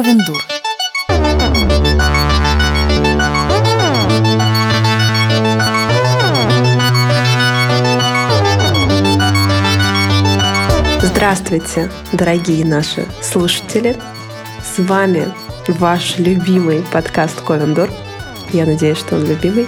[0.00, 0.42] Ковендур.
[11.02, 13.94] Здравствуйте, дорогие наши слушатели!
[14.64, 15.30] С вами
[15.68, 17.90] ваш любимый подкаст Ковендур.
[18.54, 19.66] Я надеюсь, что он любимый.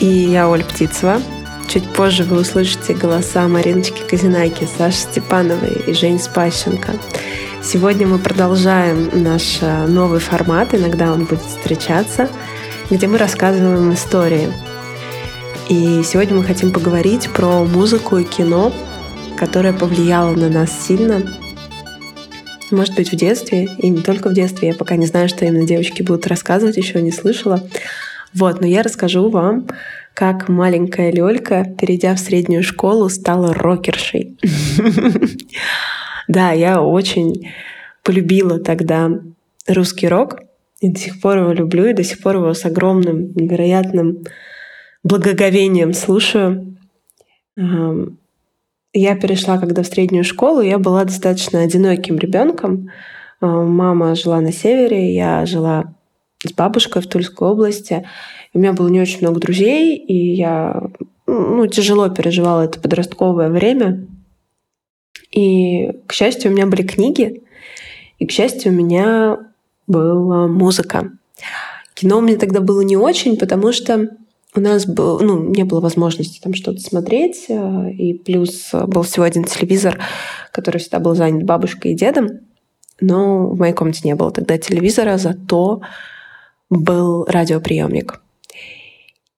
[0.00, 1.22] И я Оля Птицева.
[1.68, 6.94] Чуть позже вы услышите голоса Мариночки Казинайки, Саши Степановой и Жени Спащенко.
[7.66, 12.28] Сегодня мы продолжаем наш э, новый формат, иногда он будет встречаться,
[12.90, 14.52] где мы рассказываем истории.
[15.68, 18.72] И сегодня мы хотим поговорить про музыку и кино,
[19.36, 21.22] которое повлияло на нас сильно.
[22.70, 24.68] Может быть, в детстве, и не только в детстве.
[24.68, 27.68] Я пока не знаю, что именно девочки будут рассказывать, еще не слышала.
[28.32, 29.66] Вот, но я расскажу вам,
[30.14, 34.38] как маленькая Лёлька, перейдя в среднюю школу, стала рокершей.
[36.28, 37.48] Да, я очень
[38.02, 39.10] полюбила тогда
[39.66, 40.40] русский рок,
[40.80, 44.24] и до сих пор его люблю, и до сих пор его с огромным, невероятным
[45.02, 46.76] благоговением слушаю.
[47.56, 52.90] Я перешла, когда в среднюю школу, я была достаточно одиноким ребенком.
[53.40, 55.94] Мама жила на севере, я жила
[56.44, 58.06] с бабушкой в Тульской области.
[58.54, 60.90] У меня было не очень много друзей, и я
[61.26, 64.06] ну, тяжело переживала это подростковое время.
[65.36, 67.42] И, к счастью, у меня были книги,
[68.18, 69.38] и, к счастью, у меня
[69.86, 71.12] была музыка.
[71.94, 74.16] Кино меня тогда было не очень, потому что
[74.54, 79.26] у нас был, ну, не было возможности там что-то смотреть, э, и плюс был всего
[79.26, 80.00] один телевизор,
[80.52, 82.28] который всегда был занят бабушкой и дедом,
[83.02, 85.82] но в моей комнате не было тогда телевизора, зато
[86.70, 88.22] был радиоприемник.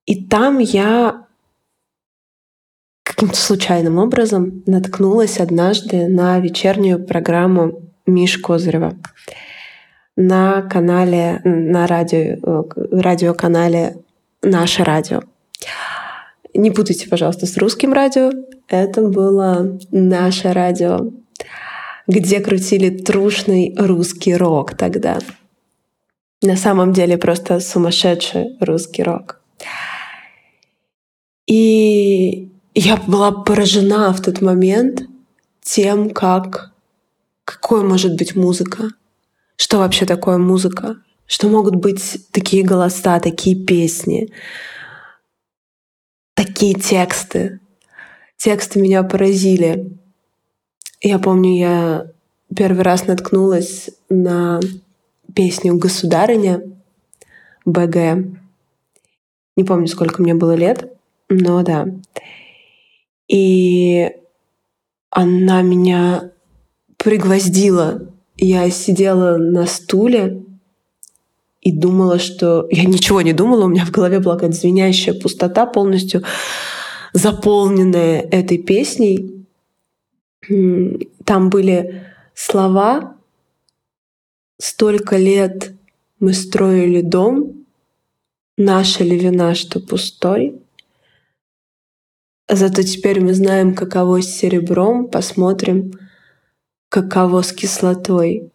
[0.06, 1.26] И там я
[3.18, 8.96] каким-то случайным образом наткнулась однажды на вечернюю программу Миш Козырева
[10.14, 13.96] на канале, на радио, радиоканале
[14.40, 15.22] «Наше радио».
[16.54, 18.30] Не путайте, пожалуйста, с русским радио.
[18.68, 21.10] Это было наше радио,
[22.06, 25.18] где крутили трушный русский рок тогда.
[26.40, 29.40] На самом деле просто сумасшедший русский рок.
[31.48, 35.02] И я была поражена в тот момент
[35.60, 36.72] тем, как
[37.44, 38.90] какой может быть музыка,
[39.56, 40.96] что вообще такое музыка,
[41.26, 44.32] что могут быть такие голоса, такие песни,
[46.34, 47.58] такие тексты.
[48.36, 49.98] Тексты меня поразили.
[51.00, 52.06] Я помню, я
[52.54, 54.60] первый раз наткнулась на
[55.34, 56.62] песню «Государыня»
[57.64, 58.24] БГ.
[59.56, 60.92] Не помню, сколько мне было лет,
[61.28, 61.86] но да.
[63.28, 64.10] И
[65.10, 66.32] она меня
[66.96, 68.10] пригвоздила.
[68.36, 70.42] Я сидела на стуле
[71.60, 72.66] и думала, что...
[72.70, 76.22] Я ничего не думала, у меня в голове была какая-то звенящая пустота, полностью
[77.12, 79.46] заполненная этой песней.
[81.24, 83.16] Там были слова
[84.58, 85.72] «Столько лет
[86.20, 87.64] мы строили дом,
[88.56, 90.60] наша ли вина, что пустой?»
[92.50, 95.92] Зато теперь мы знаем, каково с серебром, посмотрим,
[96.88, 98.52] каково с кислотой.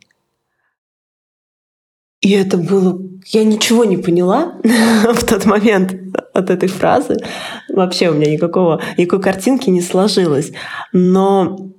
[2.21, 2.99] И это было...
[3.25, 5.95] Я ничего не поняла в тот момент
[6.33, 7.17] от этой фразы.
[7.69, 10.51] Вообще у меня никакого, никакой картинки не сложилось.
[10.91, 11.73] Но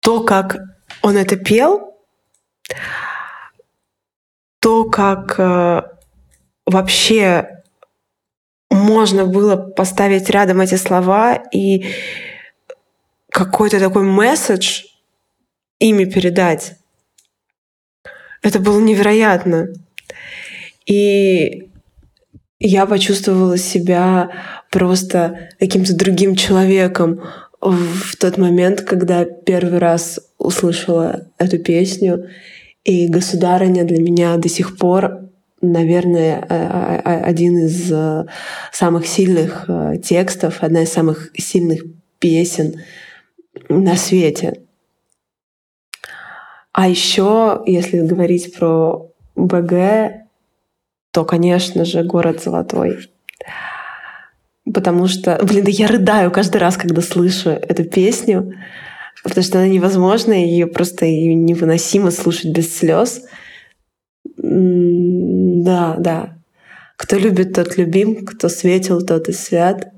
[0.00, 0.58] то, как
[1.02, 1.94] он это пел,
[4.60, 5.82] то, как э,
[6.66, 7.53] вообще
[8.74, 11.86] можно было поставить рядом эти слова и
[13.30, 14.82] какой-то такой месседж
[15.78, 16.74] ими передать.
[18.42, 19.68] Это было невероятно.
[20.86, 21.70] И
[22.58, 24.30] я почувствовала себя
[24.70, 27.22] просто каким-то другим человеком
[27.60, 32.28] в тот момент, когда первый раз услышала эту песню.
[32.84, 35.23] И «Государыня» для меня до сих пор
[35.72, 38.26] наверное, один из э,
[38.72, 41.82] самых сильных э, текстов, одна из самых сильных
[42.18, 42.80] песен
[43.68, 44.62] на свете.
[46.72, 50.26] А еще, если говорить про БГ,
[51.12, 53.08] то, конечно же, город золотой.
[54.72, 58.54] Потому что, блин, да я рыдаю каждый раз, когда слышу эту песню,
[59.22, 63.24] потому что она невозможна, ее просто невыносимо слушать без слез.
[64.54, 66.36] Да, да.
[66.96, 69.92] Кто любит, тот любим, кто светил, тот и свят.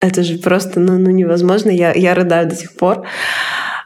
[0.00, 1.70] Это же просто ну, ну невозможно.
[1.70, 3.06] Я, я рыдаю до сих пор.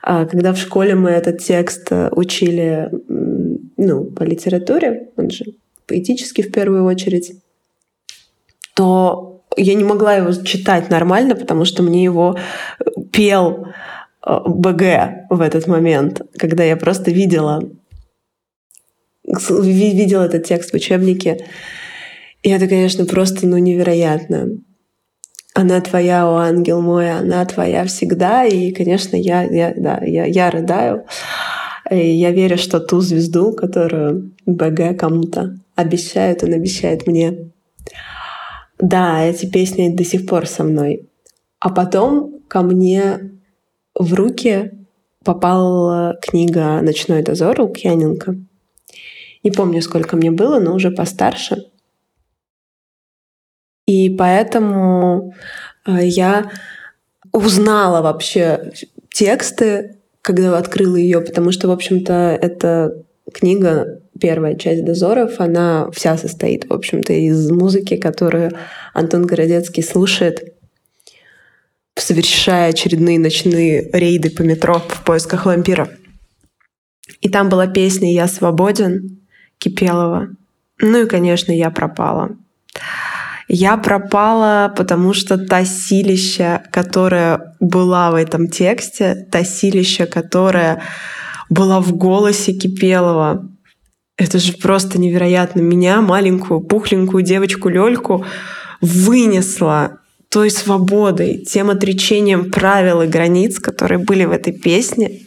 [0.03, 2.91] А когда в школе мы этот текст э, учили
[3.77, 5.45] ну, по литературе, он же
[5.87, 7.35] поэтический в первую очередь,
[8.75, 12.39] то я не могла его читать нормально, потому что мне его
[13.13, 13.67] пел
[14.25, 17.63] э, БГ в этот момент, когда я просто видела,
[19.27, 21.47] видела этот текст в учебнике.
[22.43, 24.49] И это, конечно, просто ну, невероятно.
[25.55, 28.45] Она твоя, о ангел мой, она твоя всегда.
[28.45, 31.07] И, конечно, я, я, да, я, я рыдаю.
[31.91, 37.53] И я верю, что ту звезду, которую БГ кому-то обещает, он обещает мне.
[38.79, 41.09] Да, эти песни до сих пор со мной.
[41.61, 43.33] А потом ко мне
[43.95, 44.73] в руки
[45.25, 48.37] попала книга «Ночной дозор» Лукьяненко.
[49.47, 51.67] Не помню, сколько мне было, но уже постарше.
[53.87, 55.35] И поэтому
[55.87, 56.51] э, я
[57.31, 58.73] узнала вообще
[59.15, 66.17] тексты, когда открыла ее, потому что, в общем-то, эта книга, первая часть «Дозоров», она вся
[66.17, 68.51] состоит, в общем-то, из музыки, которую
[68.95, 70.57] Антон Городецкий слушает,
[71.95, 75.89] совершая очередные ночные рейды по метро в поисках вампира.
[77.21, 79.23] И там была песня «Я свободен»
[79.59, 80.29] Кипелова.
[80.81, 82.37] Ну и, конечно, «Я пропала».
[83.49, 90.83] Я пропала, потому что та силища, которая была в этом тексте, та силища, которая
[91.49, 93.49] была в голосе Кипелова,
[94.17, 95.61] это же просто невероятно.
[95.61, 98.25] Меня, маленькую, пухленькую девочку Лёльку,
[98.81, 99.99] вынесла
[100.29, 105.26] той свободой, тем отречением правил и границ, которые были в этой песне.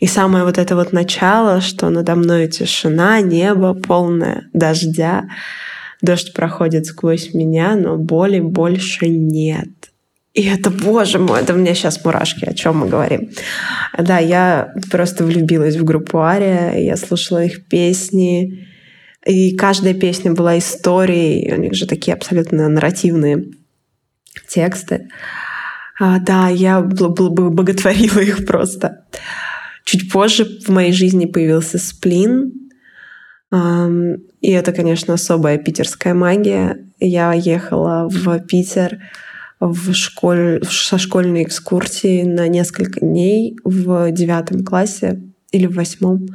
[0.00, 5.24] И самое вот это вот начало, что надо мной тишина, небо полное дождя,
[6.04, 9.68] Дождь проходит сквозь меня, но боли больше нет.
[10.34, 13.30] И это, боже мой, это у меня сейчас мурашки, о чем мы говорим.
[13.96, 18.68] Да, я просто влюбилась в группу Ария, я слушала их песни,
[19.24, 23.44] и каждая песня была историей, у них же такие абсолютно нарративные
[24.46, 25.08] тексты.
[25.98, 29.04] А, да, я боготворила их просто.
[29.94, 32.52] Чуть позже в моей жизни появился сплин,
[33.52, 36.84] и это, конечно, особая питерская магия.
[36.98, 38.98] Я ехала в Питер
[39.60, 40.64] в школь...
[40.68, 46.26] со школьной экскурсии на несколько дней в девятом классе или в восьмом.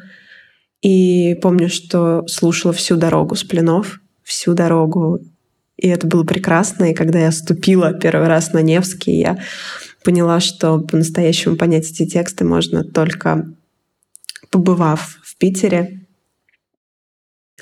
[0.82, 5.20] И помню, что слушала всю дорогу с пленов, всю дорогу.
[5.76, 6.92] И это было прекрасно.
[6.92, 9.38] И когда я ступила первый раз на Невский, я
[10.04, 13.54] поняла, что по-настоящему понять эти тексты можно только
[14.52, 16.00] побывав в Питере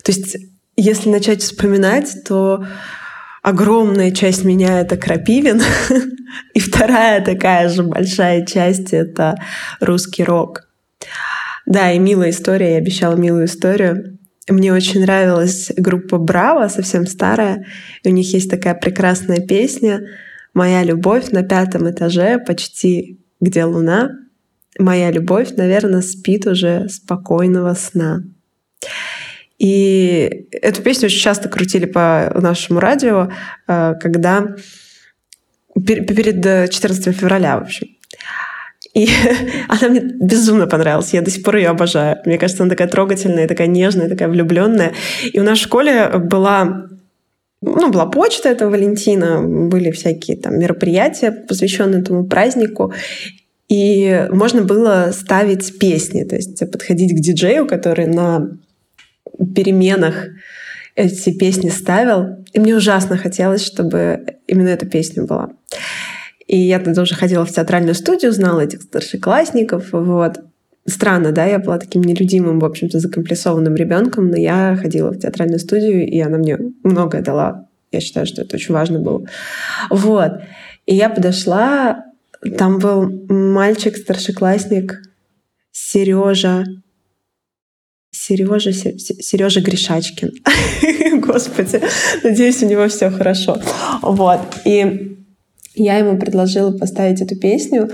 [0.03, 0.37] то есть,
[0.75, 2.65] если начать вспоминать, то
[3.41, 5.61] огромная часть меня— это Крапивин,
[6.53, 9.35] и вторая такая же большая часть— это
[9.79, 10.69] русский рок.
[11.65, 14.17] Да, и милая история, я обещала милую историю.
[14.47, 17.65] Мне очень нравилась группа «Браво», совсем старая,
[18.03, 20.01] и у них есть такая прекрасная песня
[20.57, 24.09] «Моя любовь на пятом этаже, почти где луна».
[24.79, 28.23] «Моя любовь, наверное, спит уже спокойного сна».
[29.59, 33.29] И эту песню очень часто крутили по нашему радио,
[33.67, 34.55] э, когда
[35.75, 37.89] перед 14 февраля, в общем.
[38.95, 39.07] И
[39.67, 41.13] она мне безумно понравилась.
[41.13, 42.17] Я до сих пор ее обожаю.
[42.25, 44.93] Мне кажется, она такая трогательная, такая нежная, такая влюбленная.
[45.23, 46.86] И у нас в школе была
[47.61, 52.93] ну, была почта этого Валентина, были всякие там мероприятия, посвященные этому празднику.
[53.67, 58.57] И можно было ставить песни, то есть подходить к диджею, который на
[59.55, 60.27] переменах
[60.95, 62.45] эти песни ставил.
[62.53, 65.49] И мне ужасно хотелось, чтобы именно эта песня была.
[66.47, 69.89] И я тогда уже ходила в театральную студию, знала этих старшеклассников.
[69.91, 70.37] Вот.
[70.89, 75.59] Странно, да, я была таким нелюдимым, в общем-то, закомплексованным ребенком, но я ходила в театральную
[75.59, 77.67] студию, и она мне многое дала.
[77.91, 79.25] Я считаю, что это очень важно было.
[79.89, 80.41] Вот.
[80.85, 82.05] И я подошла,
[82.57, 85.01] там был мальчик, старшеклассник,
[85.71, 86.63] Сережа,
[88.11, 90.31] Сережа, Сережа Гришачкин.
[91.19, 91.81] Господи,
[92.23, 93.61] надеюсь, у него все хорошо.
[94.01, 94.39] Вот.
[94.63, 95.17] И
[95.75, 97.89] я ему предложила поставить эту песню.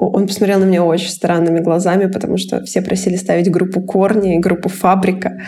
[0.00, 4.38] Он посмотрел на меня очень странными глазами, потому что все просили ставить группу Корни и
[4.38, 5.42] группу Фабрика.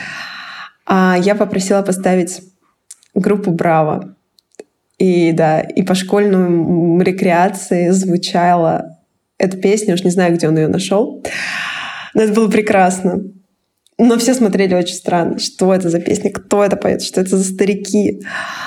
[0.84, 2.42] А я попросила поставить
[3.14, 4.14] группу Браво.
[4.98, 8.98] И да, и по школьной рекреации звучала
[9.38, 11.24] эта песня, уж не знаю, где он ее нашел.
[12.12, 13.22] Но это было прекрасно.
[13.98, 17.44] Но все смотрели очень странно, что это за песня, кто это поет, что это за
[17.44, 18.20] старики.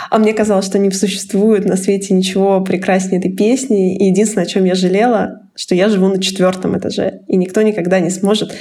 [0.09, 3.97] А мне казалось, что не существует на свете ничего прекраснее этой песни.
[3.97, 7.99] И единственное, о чем я жалела, что я живу на четвертом этаже, и никто никогда
[7.99, 8.53] не сможет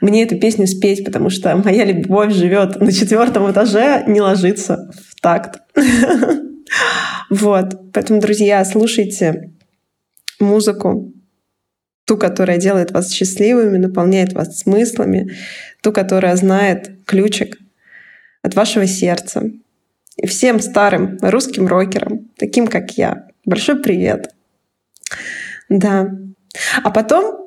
[0.00, 5.20] мне эту песню спеть, потому что моя любовь живет на четвертом этаже, не ложится в
[5.20, 5.60] такт.
[7.30, 7.92] Вот.
[7.92, 9.52] Поэтому, друзья, слушайте
[10.40, 11.12] музыку,
[12.04, 15.32] ту, которая делает вас счастливыми, наполняет вас смыслами,
[15.82, 17.58] ту, которая знает ключик
[18.42, 19.50] от вашего сердца.
[20.16, 24.34] И всем старым русским рокерам, таким как я, большой привет.
[25.68, 26.10] Да.
[26.82, 27.44] А потом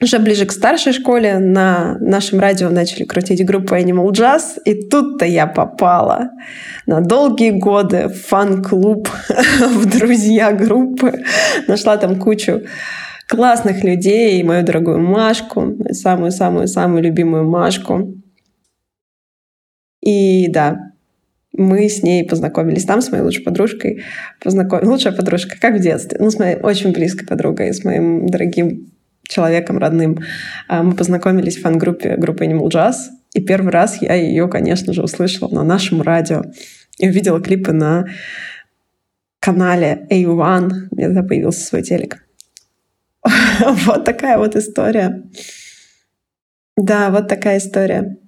[0.00, 5.24] уже ближе к старшей школе на нашем радио начали крутить группу Animal Jazz, и тут-то
[5.24, 6.30] я попала
[6.86, 11.24] на долгие годы в фан-клуб, в друзья группы.
[11.66, 12.62] Нашла там кучу
[13.26, 18.14] классных людей, мою дорогую Машку, самую-самую-самую любимую Машку.
[20.02, 20.92] И да,
[21.56, 24.02] мы с ней познакомились там, с моей лучшей подружкой.
[24.42, 24.86] Познаком...
[24.86, 26.18] Лучшая подружка, как в детстве.
[26.20, 28.92] Ну, с моей очень близкой подругой, с моим дорогим
[29.28, 30.18] человеком родным.
[30.68, 32.94] А, мы познакомились в фан-группе группы Animal Jazz.
[33.34, 36.44] И первый раз я ее, конечно же, услышала на нашем радио.
[36.98, 38.06] И увидела клипы на
[39.40, 40.70] канале A1.
[40.90, 42.24] У меня тогда появился свой телек.
[43.86, 45.22] Вот такая вот история.
[46.76, 48.18] Да, вот такая история.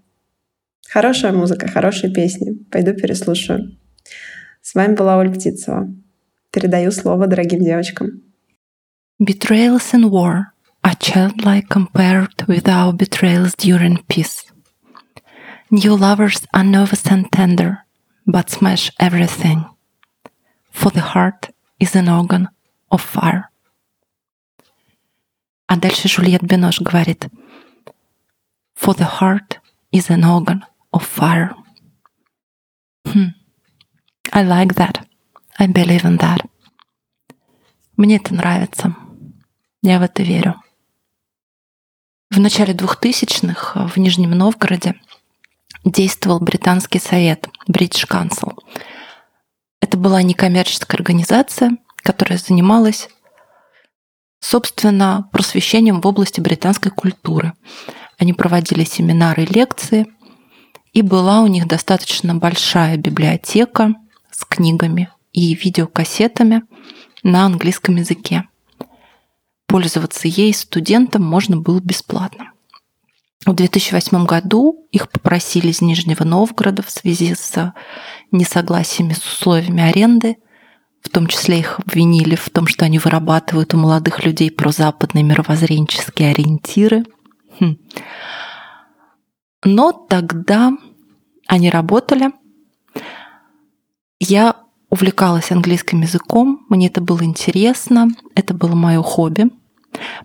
[0.91, 2.55] Хорошая музыка, хорошие песни.
[2.71, 3.77] Пойду переслушаю.
[4.63, 5.89] С вами была Ольга Птицева.
[6.51, 8.23] Передаю слово дорогим девочкам.
[9.21, 10.53] Betrayals in war
[10.83, 14.47] are childlike compared with our betrayals during peace.
[15.71, 17.85] New lovers are nervous and tender,
[18.27, 19.67] but smash everything.
[20.71, 22.49] For the heart is an organ
[22.91, 23.45] of fire.
[25.67, 27.29] А дальше Жюльет Бинош говорит
[28.75, 29.59] For the heart
[29.93, 31.55] is an organ of fire.
[33.07, 33.29] Hmm.
[34.33, 35.07] I like that.
[35.59, 36.45] I believe in that.
[37.97, 38.95] Мне это нравится.
[39.83, 40.55] Я в это верю.
[42.31, 44.95] В начале 2000-х в Нижнем Новгороде
[45.85, 48.57] действовал британский совет, British Council.
[49.81, 53.09] Это была некоммерческая организация, которая занималась,
[54.41, 57.55] собственно, просвещением в области британской культуры.
[58.19, 60.07] Они проводили семинары лекции–
[60.99, 63.95] и была у них достаточно большая библиотека
[64.33, 66.63] с книгами и видеокассетами
[67.23, 68.49] на английском языке.
[69.69, 72.51] Пользоваться ей студентам можно было бесплатно.
[73.47, 77.73] В 2008 году их попросили из Нижнего Новгорода в связи с
[78.33, 80.39] несогласиями с условиями аренды,
[81.01, 86.33] в том числе их обвинили в том, что они вырабатывают у молодых людей прозападные мировоззренческие
[86.33, 87.05] ориентиры.
[87.61, 87.77] Хм.
[89.65, 90.73] Но тогда
[91.49, 92.31] они работали.
[94.21, 94.57] Я
[94.91, 99.51] увлекалась английским языком, мне это было интересно, это было мое хобби.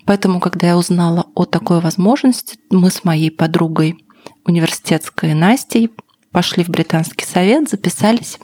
[0.06, 4.06] Поэтому, когда я узнала о такой возможности, мы с моей подругой
[4.46, 5.90] университетской Настей
[6.32, 8.38] пошли в британский совет, записались.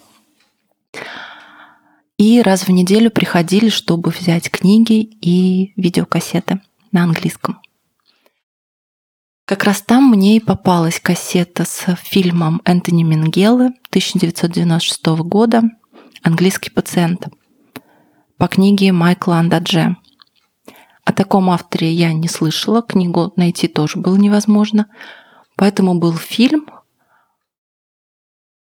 [2.18, 7.60] И раз в неделю приходили, чтобы взять книги и видеокассеты на английском.
[9.50, 15.64] Как раз там мне и попалась кассета с фильмом Энтони Мингелы 1996 года
[16.22, 17.30] «Английский пациент»
[18.38, 19.98] по книге Майкла Андадже.
[21.04, 24.86] О таком авторе я не слышала, книгу найти тоже было невозможно.
[25.56, 26.70] Поэтому был фильм,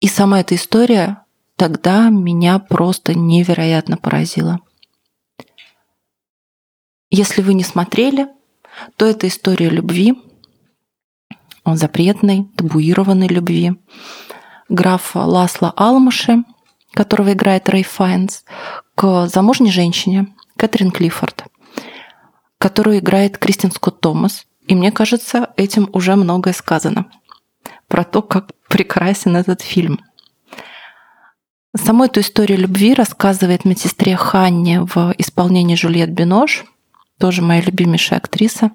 [0.00, 4.58] и сама эта история тогда меня просто невероятно поразила.
[7.10, 8.26] Если вы не смотрели,
[8.96, 10.14] то это история любви–
[11.64, 13.72] запретной, табуированной любви.
[14.68, 16.44] Графа Ласла Алмаши,
[16.92, 18.44] которого играет Рэй Файнс,
[18.94, 21.44] к замужней женщине Кэтрин Клиффорд,
[22.58, 24.46] которую играет Кристин Скотт Томас.
[24.66, 27.06] И мне кажется, этим уже многое сказано
[27.88, 30.00] про то, как прекрасен этот фильм.
[31.76, 36.64] Саму эту историю любви рассказывает медсестре Ханне в исполнении Жюльет Бинош,
[37.18, 38.70] тоже моя любимейшая актриса,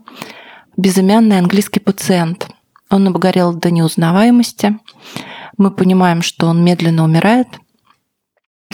[0.75, 2.49] безымянный английский пациент–
[2.89, 4.79] он обгорел до неузнаваемости.
[5.57, 7.47] Мы понимаем, что он медленно умирает,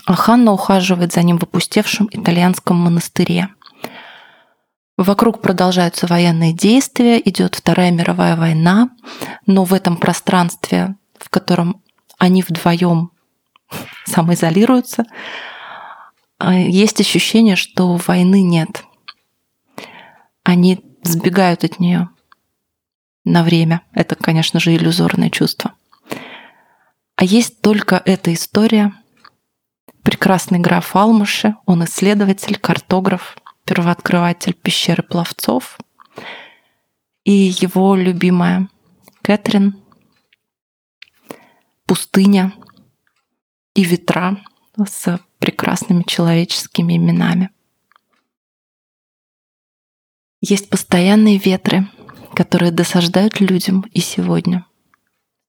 [0.05, 3.49] а Ханна ухаживает за ним в опустевшем итальянском монастыре.
[4.97, 8.91] Вокруг продолжаются военные действия, идет Вторая мировая война,
[9.45, 11.81] но в этом пространстве, в котором
[12.17, 13.11] они вдвоем
[14.05, 15.05] самоизолируются,
[16.41, 18.83] есть ощущение, что войны нет.
[20.43, 22.09] Они сбегают от нее
[23.25, 23.81] на время.
[23.91, 25.73] Это, конечно же, иллюзорное чувство.
[27.15, 28.93] А есть только эта история.
[30.03, 35.77] Прекрасный граф Алмаши, он исследователь, картограф, первооткрыватель пещеры пловцов,
[37.23, 38.69] и его любимая
[39.23, 39.81] Кэтрин,
[41.87, 42.53] пустыня
[43.73, 44.37] и ветра
[44.87, 47.49] с прекрасными человеческими именами.
[50.41, 51.89] Есть постоянные ветры,
[52.35, 54.65] которые досаждают людям и сегодня.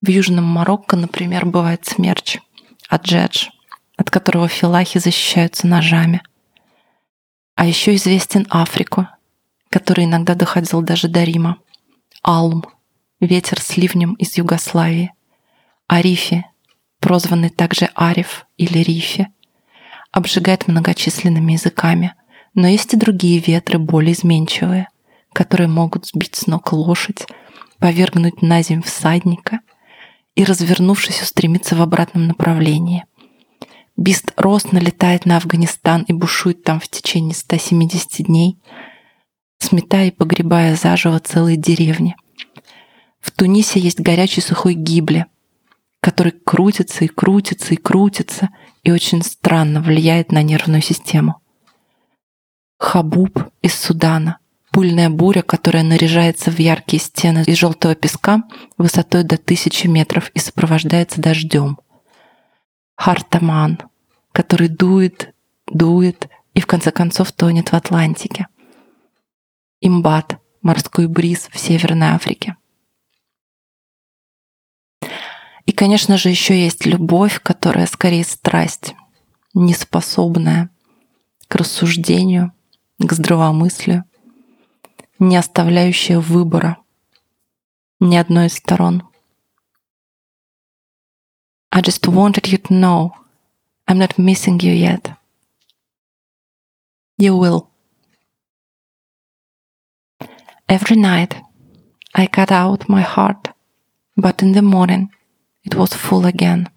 [0.00, 2.38] В Южном Марокко, например, бывает смерч,
[2.88, 3.48] аджедж,
[3.96, 6.22] от которого филахи защищаются ножами.
[7.56, 9.08] А еще известен Африку,
[9.68, 11.58] который иногда доходил даже до Рима.
[12.22, 12.64] Алм,
[13.20, 15.12] ветер с ливнем из Югославии.
[15.88, 16.44] Арифи,
[17.00, 19.28] прозванный также Ариф или Рифи,
[20.12, 22.14] обжигает многочисленными языками,
[22.54, 24.88] но есть и другие ветры, более изменчивые,
[25.36, 27.26] которые могут сбить с ног лошадь,
[27.78, 29.60] повергнуть на земь всадника
[30.34, 33.04] и, развернувшись, устремиться в обратном направлении.
[33.98, 38.56] Бист Рост налетает на Афганистан и бушует там в течение 170 дней,
[39.58, 42.16] сметая и погребая заживо целые деревни.
[43.20, 45.26] В Тунисе есть горячий сухой гибли,
[46.00, 48.48] который крутится и крутится и крутится
[48.84, 51.42] и очень странно влияет на нервную систему.
[52.78, 54.38] Хабуб из Судана.
[54.76, 58.42] Пыльная буря, которая наряжается в яркие стены из желтого песка
[58.76, 61.78] высотой до тысячи метров и сопровождается дождем.
[62.94, 63.78] Хартаман,
[64.32, 65.32] который дует,
[65.66, 68.48] дует и в конце концов тонет в Атлантике.
[69.80, 72.58] Имбат, морской бриз в Северной Африке.
[75.64, 78.94] И, конечно же, еще есть любовь, которая скорее страсть,
[79.54, 80.68] неспособная
[81.48, 82.52] к рассуждению,
[82.98, 84.04] к здравомыслию,
[85.18, 86.78] не оставляющая выбора
[88.00, 89.02] ни одной из сторон.
[91.70, 93.12] I just wanted you to know
[93.86, 95.12] I'm not missing you yet.
[97.18, 97.68] You will.
[100.68, 101.36] Every night
[102.14, 103.50] I cut out my heart,
[104.16, 105.10] but in the morning
[105.64, 106.68] it was full again.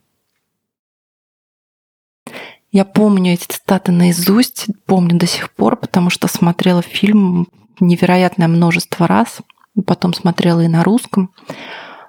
[2.71, 9.07] Я помню эти цитаты наизусть, помню до сих пор, потому что смотрела фильм невероятное множество
[9.07, 9.39] раз,
[9.85, 11.33] потом смотрела и на русском.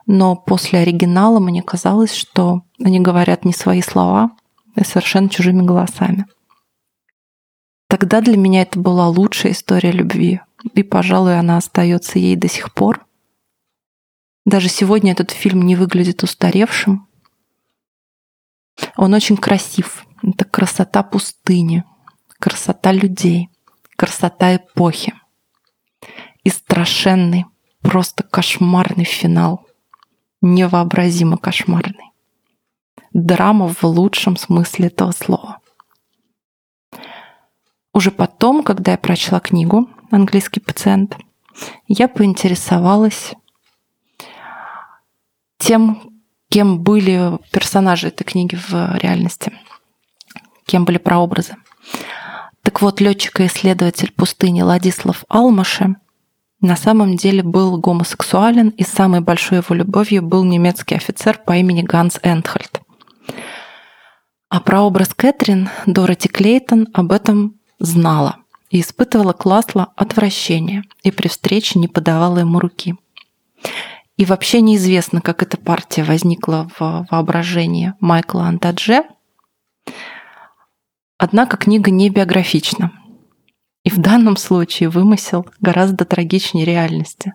[0.07, 4.31] Но после оригинала мне казалось, что они говорят не свои слова,
[4.75, 6.27] а совершенно чужими голосами.
[7.89, 10.41] Тогда для меня это была лучшая история любви,
[10.75, 13.05] и, пожалуй, она остается ей до сих пор.
[14.47, 17.09] Даже сегодня этот фильм не выглядит устаревшим.
[18.97, 21.85] Он очень красив, это красота пустыни,
[22.39, 23.51] красота людей,
[23.97, 25.15] красота эпохи.
[26.43, 27.47] И страшенный,
[27.81, 29.67] просто кошмарный финал.
[30.41, 32.13] Невообразимо кошмарный.
[33.13, 35.59] Драма в лучшем смысле этого слова.
[37.93, 41.17] Уже потом, когда я прочла книгу «Английский пациент»,
[41.89, 43.35] я поинтересовалась
[45.59, 49.53] тем, кем были персонажи этой книги в реальности–
[50.71, 51.57] кем были прообразы.
[52.63, 55.97] Так вот, летчик и исследователь пустыни Ладислав Алмаши
[56.61, 61.83] на самом деле был гомосексуален, и самой большой его любовью был немецкий офицер по имени
[61.83, 62.81] Ганс Эндхальд.
[64.49, 68.37] А прообраз Кэтрин Дороти Клейтон об этом знала
[68.69, 72.97] и испытывала к Ласло отвращение, и при встрече не подавала ему руки.
[74.17, 79.05] И вообще неизвестно, как эта партия возникла в воображении Майкла Антадже–
[81.23, 82.93] Однако книга не биографична.
[83.85, 87.35] И в данном случае вымысел гораздо трагичнее реальности.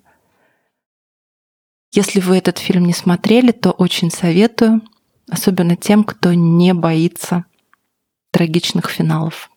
[1.92, 4.82] Если вы этот фильм не смотрели, то очень советую,
[5.30, 7.46] особенно тем, кто не боится
[8.32, 9.50] трагичных финалов.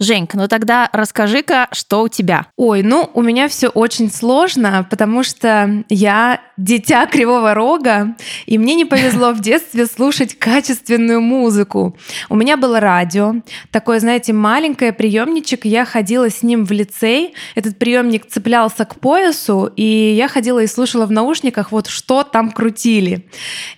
[0.00, 2.46] Женька, ну тогда расскажи-ка, что у тебя?
[2.56, 8.14] Ой, ну у меня все очень сложно, потому что я дитя Кривого Рога,
[8.46, 11.96] и мне не повезло в детстве слушать качественную музыку.
[12.28, 17.76] У меня было радио, такое, знаете, маленькое приемничек, я ходила с ним в лицей, этот
[17.76, 23.28] приемник цеплялся к поясу, и я ходила и слушала в наушниках вот что там крутили.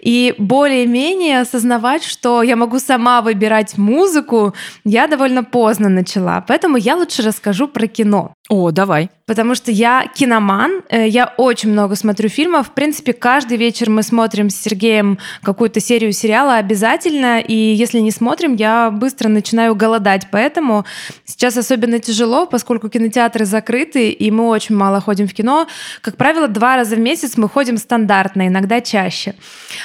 [0.01, 4.55] И более-менее осознавать, что я могу сама выбирать музыку,
[4.85, 8.35] я довольно поздно начала начала, поэтому я лучше расскажу про кино.
[8.51, 9.11] О, давай.
[9.27, 12.67] Потому что я киноман, э, я очень много смотрю фильмов.
[12.67, 17.39] В принципе, каждый вечер мы смотрим с Сергеем какую-то серию сериала обязательно.
[17.39, 20.27] И если не смотрим, я быстро начинаю голодать.
[20.33, 20.85] Поэтому
[21.25, 25.69] сейчас особенно тяжело, поскольку кинотеатры закрыты, и мы очень мало ходим в кино.
[26.01, 29.37] Как правило, два раза в месяц мы ходим стандартно, иногда чаще.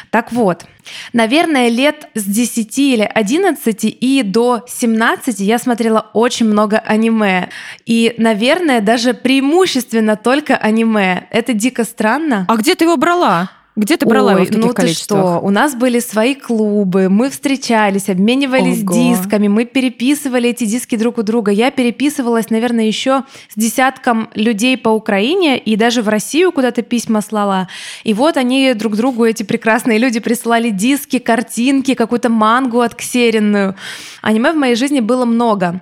[0.09, 0.65] Так вот,
[1.13, 7.49] Наверное, лет с 10 или 11 и до 17 я смотрела очень много аниме.
[7.85, 11.27] И, наверное, даже преимущественно только аниме.
[11.31, 12.45] Это дико странно.
[12.47, 13.49] А где ты его брала?
[13.77, 17.09] Где ты брала Ой, его в таких ну ты что, у нас были свои клубы,
[17.09, 18.93] мы встречались, обменивались Ого.
[18.93, 21.51] дисками, мы переписывали эти диски друг у друга.
[21.51, 27.19] Я переписывалась, наверное, еще с десятком людей по Украине и даже в Россию куда-то письма
[27.19, 27.67] слала.
[28.05, 33.75] И вот они друг другу, эти прекрасные люди, присылали диски, картинки, какую-то мангу отксеренную.
[34.21, 35.81] Аниме в моей жизни было много.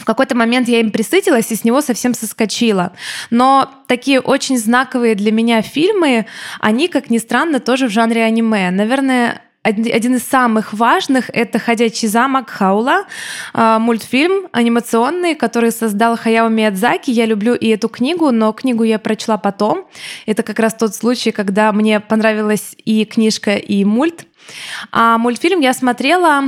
[0.00, 2.92] В какой-то момент я им присытилась и с него совсем соскочила.
[3.28, 6.26] Но такие очень знаковые для меня фильмы,
[6.58, 8.70] они, как ни странно, тоже в жанре аниме.
[8.70, 13.04] Наверное, один из самых важных— это «Ходячий замок» Хаула,
[13.52, 17.10] э, мультфильм анимационный, который создал Хаяо Миядзаки.
[17.10, 19.86] Я люблю и эту книгу, но книгу я прочла потом.
[20.24, 24.24] Это как раз тот случай, когда мне понравилась и книжка, и мульт.
[24.92, 26.42] А мультфильм я смотрела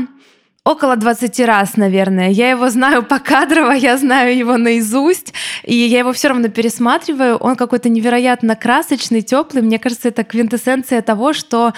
[0.65, 2.31] Около 20 раз, наверное.
[2.31, 7.37] Я его знаю покадрово, я знаю его наизусть, и я его все равно пересматриваю.
[7.37, 9.63] Он какой-то невероятно красочный, теплый.
[9.63, 11.73] Мне кажется, это квинтэссенция того, что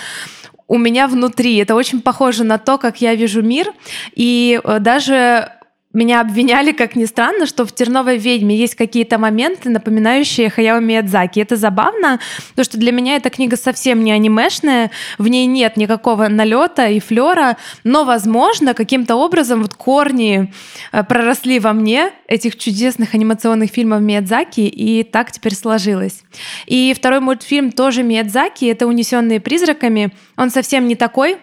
[0.68, 1.56] у меня внутри.
[1.56, 3.72] Это очень похоже на то, как я вижу мир.
[4.14, 5.50] И э, даже
[5.94, 11.40] меня обвиняли, как ни странно, что в «Терновой ведьме» есть какие-то моменты, напоминающие Хаяо Миядзаки.
[11.40, 16.28] Это забавно, потому что для меня эта книга совсем не анимешная, в ней нет никакого
[16.28, 20.52] налета и флера, но, возможно, каким-то образом вот корни
[20.92, 26.24] э, проросли во мне этих чудесных анимационных фильмов Миядзаки, и так теперь сложилось.
[26.66, 30.12] И второй мультфильм тоже Миядзаки, это «Унесенные призраками».
[30.36, 31.38] Он совсем не такой,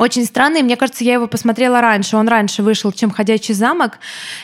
[0.00, 2.16] очень странный, мне кажется, я его посмотрела раньше.
[2.16, 3.98] Он раньше вышел, чем «Ходячий замок».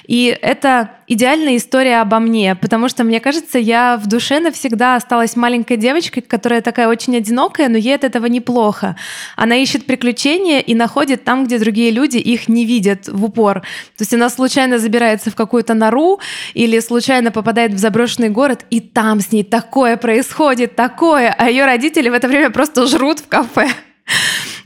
[0.07, 5.35] И это идеальная история обо мне, потому что, мне кажется, я в душе навсегда осталась
[5.35, 8.97] маленькой девочкой, которая такая очень одинокая, но ей от этого неплохо.
[9.35, 13.63] Она ищет приключения и находит там, где другие люди их не видят в упор.
[13.97, 16.21] То есть она случайно забирается в какую-то нору
[16.53, 21.65] или случайно попадает в заброшенный город, и там с ней такое происходит, такое, а ее
[21.65, 23.71] родители в это время просто жрут в кафе.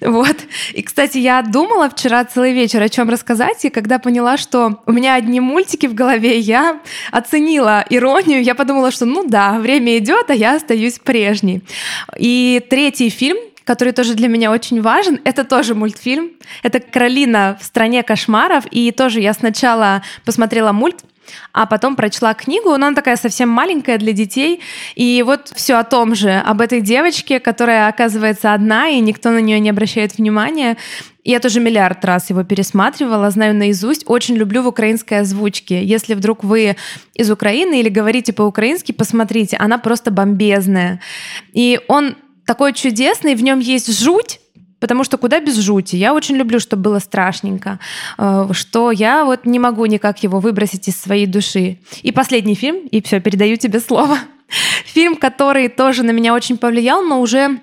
[0.01, 0.37] Вот.
[0.73, 4.93] И, кстати, я думала вчера целый вечер, о чем рассказать, и когда поняла, что у
[4.93, 6.81] меня одни мультики в голове, я
[7.13, 11.63] оценила иронию, я подумала, что ну да, время идет, а я остаюсь прежней.
[12.19, 15.21] И третий фильм, который тоже для меня очень важен.
[15.25, 16.31] Это тоже мультфильм.
[16.63, 18.65] Это «Каролина в стране кошмаров».
[18.71, 21.05] И тоже я сначала посмотрела мульт,
[21.53, 24.61] а потом прочла книгу, но она такая совсем маленькая для детей,
[24.95, 29.39] и вот все о том же, об этой девочке, которая оказывается одна, и никто на
[29.41, 30.77] нее не обращает внимания.
[31.23, 35.85] Я тоже миллиард раз его пересматривала, знаю наизусть, очень люблю в украинской озвучке.
[35.85, 36.77] Если вдруг вы
[37.15, 41.01] из Украины или говорите по-украински, посмотрите, она просто бомбезная.
[41.53, 42.17] И он
[42.47, 44.41] такой чудесный, в нем есть жуть,
[44.81, 45.97] Потому что куда без жути.
[45.97, 47.79] Я очень люблю, чтобы было страшненько,
[48.19, 51.79] э, что я вот не могу никак его выбросить из своей души.
[52.03, 54.19] И последний фильм, и все, передаю тебе слово.
[54.85, 57.61] Фильм, который тоже на меня очень повлиял, но уже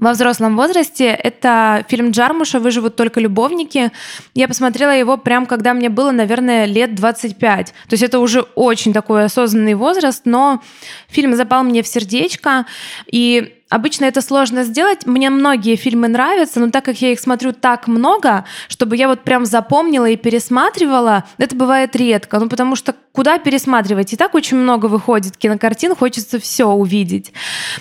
[0.00, 1.06] во взрослом возрасте.
[1.06, 3.92] Это фильм Джармуша «Выживут только любовники».
[4.34, 7.66] Я посмотрела его прям, когда мне было, наверное, лет 25.
[7.66, 10.62] То есть это уже очень такой осознанный возраст, но
[11.08, 12.66] фильм запал мне в сердечко.
[13.12, 15.06] И Обычно это сложно сделать.
[15.06, 19.22] Мне многие фильмы нравятся, но так как я их смотрю так много, чтобы я вот
[19.22, 22.40] прям запомнила и пересматривала, это бывает редко.
[22.40, 24.12] Ну, потому что куда пересматривать?
[24.12, 27.32] И так очень много выходит кинокартин, хочется все увидеть.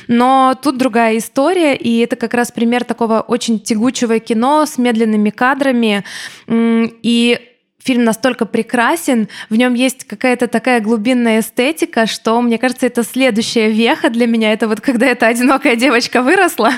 [0.07, 5.31] Но тут другая история, и это как раз пример такого очень тягучего кино с медленными
[5.31, 6.03] кадрами.
[6.47, 7.48] И
[7.83, 13.69] фильм настолько прекрасен, в нем есть какая-то такая глубинная эстетика, что, мне кажется, это следующая
[13.71, 14.51] веха для меня.
[14.51, 16.71] Это вот когда эта одинокая девочка выросла,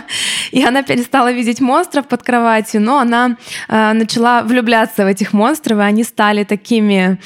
[0.51, 3.37] и она перестала видеть монстров под кроватью, но она
[3.67, 7.17] э, начала влюбляться в этих монстров, и они стали такими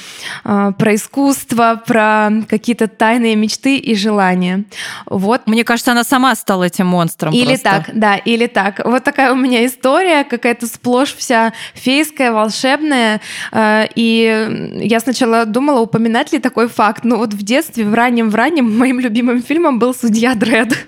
[0.44, 4.64] э, про искусство, про какие-то тайные мечты и желания.
[5.04, 5.46] Вот.
[5.46, 7.32] Мне кажется, она сама стала этим монстром.
[7.32, 7.64] Или просто.
[7.64, 8.80] так, да, или так.
[8.84, 13.20] Вот такая у меня история, какая-то сплошь вся фейская, волшебная.
[13.52, 18.30] Э, и я сначала думала, упоминать ли такой факт, но вот в детстве, в раннем,
[18.30, 20.86] в раннем, моим любимым фильмом был «Судья Дред».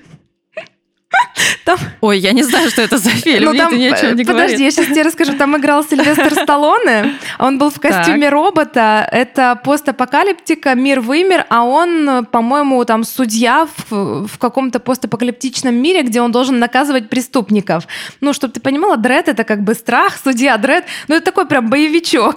[1.65, 1.79] Там...
[2.01, 4.57] Ой, я не знаю, что это за фильм, ну, там, мне это ни не Подожди,
[4.57, 4.61] говорит.
[4.61, 5.37] я сейчас тебе расскажу.
[5.37, 8.33] Там играл Сильвестр Сталлоне, он был в костюме так.
[8.33, 16.03] робота, это постапокалиптика, мир вымер, а он, по-моему, там судья в, в каком-то постапокалиптичном мире,
[16.03, 17.87] где он должен наказывать преступников.
[18.21, 21.69] Ну, чтобы ты понимала, Дред— это как бы страх, судья Дред, ну, это такой прям
[21.69, 22.37] боевичок.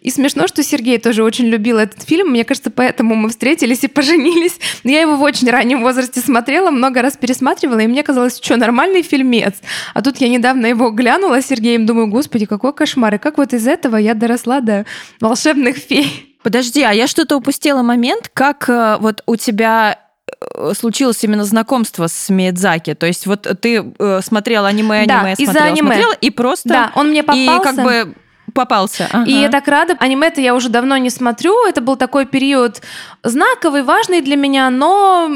[0.00, 3.88] И смешно, что Сергей тоже очень любил этот фильм, мне кажется, поэтому мы встретились и
[3.88, 4.58] поженились.
[4.84, 9.02] Я его в очень раннем возрасте смотрела, много раз пересматривала, и мне казалось, что нормальный
[9.02, 9.54] фильмец.
[9.92, 13.14] А тут я недавно его глянула с Сергеем, думаю, господи, какой кошмар.
[13.14, 14.86] И как вот из этого я доросла до
[15.20, 16.36] волшебных фей.
[16.42, 19.98] Подожди, а я что-то упустила момент, как э, вот у тебя
[20.40, 22.94] э, случилось именно знакомство с Миядзаки?
[22.94, 25.78] То есть вот ты э, смотрела аниме, аниме, да, смотрела, аниме.
[25.80, 26.68] смотрела, и просто...
[26.70, 27.60] Да, он мне попался.
[27.60, 28.14] И как бы
[28.54, 29.08] попался.
[29.12, 29.30] Ага.
[29.30, 29.96] И я так рада.
[30.00, 31.66] Аниме-то я уже давно не смотрю.
[31.66, 32.80] Это был такой период
[33.22, 35.30] знаковый, важный для меня, но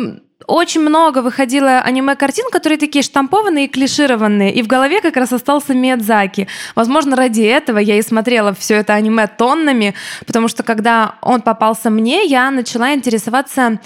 [0.47, 4.53] очень много выходило аниме-картин, которые такие штампованные и клишированные.
[4.53, 6.49] И в голове как раз остался Миядзаки.
[6.75, 9.95] Возможно, ради этого я и смотрела все это аниме тоннами,
[10.27, 13.79] потому что когда он попался мне, я начала интересоваться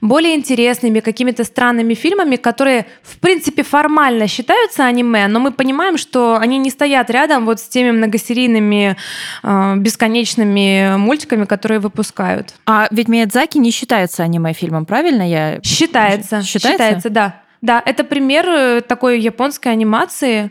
[0.00, 6.36] более интересными, какими-то странными фильмами, которые, в принципе, формально считаются аниме, но мы понимаем, что
[6.36, 8.96] они не стоят рядом вот с теми многосерийными,
[9.42, 12.54] э, бесконечными мультиками, которые выпускают.
[12.66, 15.60] А ведь Миядзаки не считается аниме-фильмом, правильно я?
[15.62, 16.03] Считается.
[16.42, 16.42] Считается?
[16.42, 17.42] Считается, да.
[17.62, 20.50] Да, это пример э, такой японской анимации,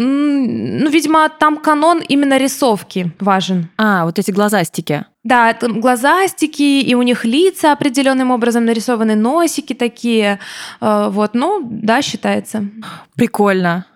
[0.00, 3.68] ну, видимо, там канон именно рисовки важен.
[3.76, 5.04] А, вот эти глазастики.
[5.24, 10.38] Да, там глазастики, и у них лица определенным образом нарисованы, носики такие.
[10.80, 12.68] Э, вот, ну, да, считается.
[13.16, 13.86] Прикольно.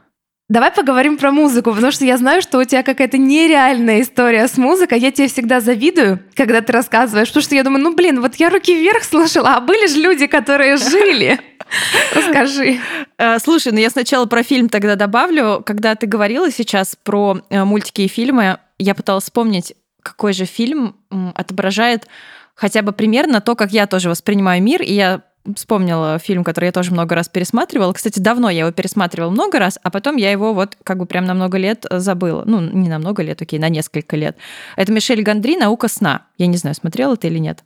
[0.49, 4.59] Давай поговорим про музыку, потому что я знаю, что у тебя какая-то нереальная история с
[4.59, 4.99] музыкой.
[4.99, 8.51] Я тебе всегда завидую, когда ты рассказываешь, потому что я думаю, ну блин, вот я
[8.51, 11.41] руки вверх слушала, а были же люди, которые жили.
[12.15, 12.81] Расскажи.
[13.19, 15.63] Э, слушай, ну я сначала про фильм тогда добавлю.
[15.65, 20.97] Когда ты говорила сейчас про э, мультики и фильмы, я пыталась вспомнить, какой же фильм
[21.35, 22.09] отображает
[22.55, 25.23] хотя бы примерно то, как я тоже воспринимаю мир, и я
[25.57, 27.93] вспомнила фильм, который я тоже много раз пересматривала.
[27.93, 31.25] Кстати, давно я его пересматривала много раз, а потом я его вот как бы прям
[31.25, 32.45] на много лет забыла.
[32.47, 34.37] Ну, не на много лет, окей, на несколько лет.
[34.77, 36.27] Это Мишель Гандри «Наука сна».
[36.39, 37.65] Я не знаю, смотрела ты или нет.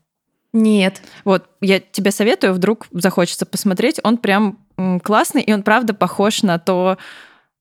[0.53, 1.03] Нет.
[1.25, 4.01] Вот, я тебе советую, вдруг захочется посмотреть.
[4.03, 4.59] Он прям
[5.03, 6.97] классный, и он правда похож на то,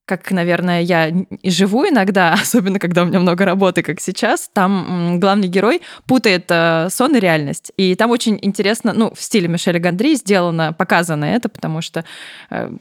[0.05, 5.19] как, наверное, я и живу иногда, особенно когда у меня много работы, как сейчас, там
[5.19, 7.71] главный герой путает э, сон и реальность.
[7.77, 12.05] И там очень интересно, ну, в стиле Мишеля Гандри сделано, показано это, потому что,
[12.49, 12.71] э,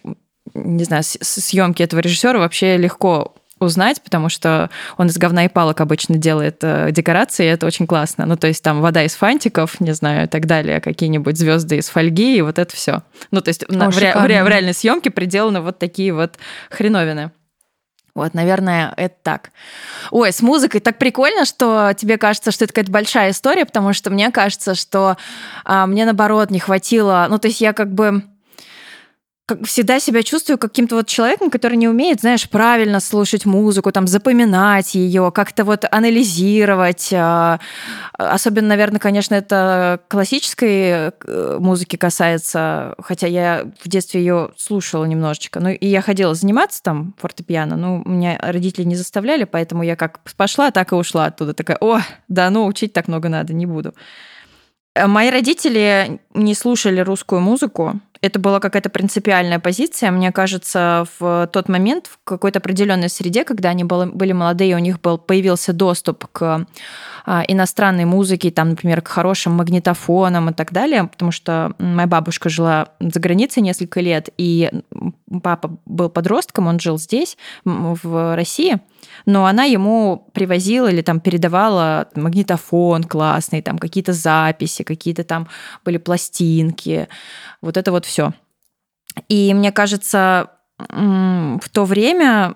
[0.55, 5.81] не знаю, съемки этого режиссера вообще легко узнать, потому что он из говна и палок
[5.81, 8.27] обычно делает э, декорации, и это очень классно.
[8.27, 11.89] Ну, то есть там вода из фантиков, не знаю, и так далее, какие-нибудь звезды из
[11.89, 13.03] фольги, и вот это все.
[13.31, 16.13] Ну, то есть О, на, в, ре, в, ре, в реальной съемке приделаны вот такие
[16.13, 16.39] вот
[16.71, 17.31] хреновины.
[18.15, 19.51] Вот, наверное, это так.
[20.13, 24.11] Ой, с музыкой так прикольно, что тебе кажется, что это какая-то большая история, потому что
[24.11, 25.17] мне кажется, что
[25.65, 27.27] а, мне наоборот не хватило.
[27.29, 28.23] Ну, то есть я как бы
[29.47, 34.07] как всегда себя чувствую каким-то вот человеком, который не умеет, знаешь, правильно слушать музыку, там,
[34.07, 37.11] запоминать ее, как-то вот анализировать.
[37.13, 37.61] А,
[38.15, 45.61] особенно, наверное, конечно, это классической э, музыки касается, хотя я в детстве ее слушала немножечко.
[45.61, 50.21] Ну, и я ходила заниматься там фортепиано, но меня родители не заставляли, поэтому я как
[50.39, 51.53] пошла, так и ушла оттуда.
[51.53, 53.93] Такая, о, да, ну, учить так много надо, не буду.
[54.97, 60.11] Мои родители не слушали русскую музыку, это была какая-то принципиальная позиция.
[60.11, 65.01] Мне кажется, в тот момент в какой-то определенной среде, когда они были молодые, у них
[65.01, 66.67] был, появился доступ к
[67.27, 72.49] а, иностранной музыке, там, например, к хорошим магнитофонам и так далее, потому что моя бабушка
[72.49, 74.71] жила за границей несколько лет, и
[75.43, 78.79] папа был подростком, он жил здесь, в России,
[79.27, 85.49] но она ему привозила или там передавала магнитофон классный, там какие-то записи, какие-то там
[85.85, 87.09] были пластинки,
[87.61, 88.14] вот это вот все.
[89.29, 92.55] И мне кажется, в то время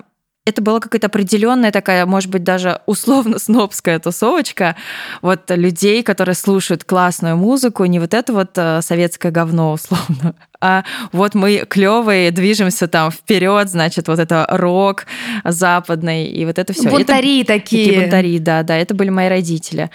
[0.49, 4.77] это была какая-то определенная такая, может быть, даже условно снобская тусовочка
[5.23, 10.85] вот людей, которые слушают классную музыку, не вот это вот э, советское говно условно, а
[11.13, 15.07] вот мы клевые, движемся там вперед, значит, вот это рок
[15.45, 16.89] западный и вот это все.
[16.89, 17.85] Бунтари это, такие.
[17.85, 19.91] Такие бунтари, да, да, это были мои родители.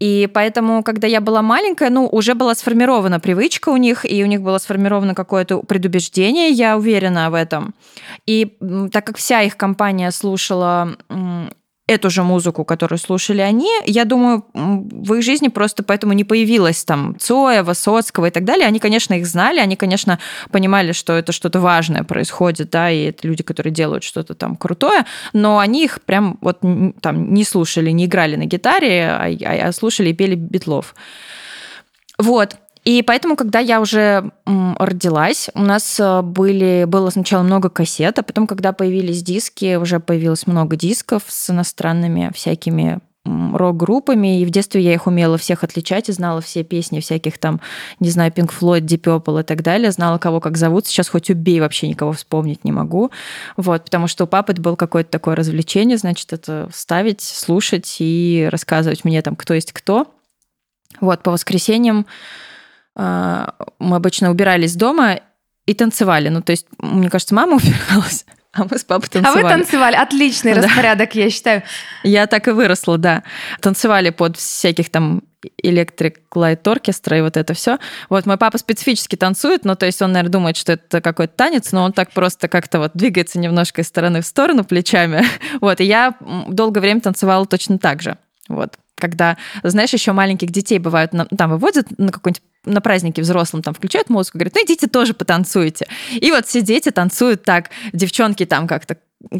[0.00, 4.26] И поэтому, когда я была маленькая, ну, уже была сформирована привычка у них, и у
[4.26, 7.74] них было сформировано какое-то предубеждение, я уверена в этом.
[8.26, 8.56] И
[8.92, 10.96] так как вся их компания слушала
[11.86, 16.82] эту же музыку, которую слушали они, я думаю, в их жизни просто поэтому не появилось
[16.84, 18.66] там Цоя, Высоцкого и так далее.
[18.66, 20.18] Они, конечно, их знали, они, конечно,
[20.50, 25.04] понимали, что это что-то важное происходит, да, и это люди, которые делают что-то там крутое,
[25.34, 26.60] но они их прям вот
[27.02, 30.94] там не слушали, не играли на гитаре, а, а, а слушали и пели битлов.
[32.18, 32.56] Вот.
[32.84, 38.22] И поэтому, когда я уже родилась, у нас э, были, было сначала много кассет, а
[38.22, 44.82] потом, когда появились диски, уже появилось много дисков с иностранными всякими рок-группами, и в детстве
[44.82, 47.60] я их умела всех отличать и знала все песни всяких там,
[47.98, 50.86] не знаю, Pink Floyd, Deep Purple и так далее, знала, кого как зовут.
[50.86, 53.10] Сейчас хоть убей, вообще никого вспомнить не могу.
[53.56, 58.46] Вот, потому что у папы это было какое-то такое развлечение, значит, это ставить, слушать и
[58.50, 60.06] рассказывать мне там, кто есть кто.
[61.00, 62.06] Вот, по воскресеньям
[62.96, 65.20] мы обычно убирались дома
[65.66, 66.28] и танцевали.
[66.28, 69.40] Ну, то есть, мне кажется, мама убиралась, а мы с папой танцевали.
[69.40, 69.96] А вы танцевали.
[69.96, 70.62] Отличный да.
[70.62, 71.62] распорядок, я считаю.
[72.02, 73.24] Я так и выросла, да.
[73.60, 75.22] Танцевали под всяких там
[75.62, 77.78] Electric Light Orchestra и вот это все.
[78.08, 81.72] Вот мой папа специфически танцует, ну, то есть он, наверное, думает, что это какой-то танец,
[81.72, 85.24] но он так просто как-то вот двигается немножко из стороны в сторону плечами.
[85.60, 88.18] Вот, и я долгое время танцевала точно так же.
[88.48, 93.74] Вот когда, знаешь, еще маленьких детей бывают, там выводят на какой-нибудь на празднике взрослым там
[93.74, 95.86] включают музыку, говорят, ну идите тоже потанцуйте.
[96.12, 98.96] И вот все дети танцуют так, девчонки там как-то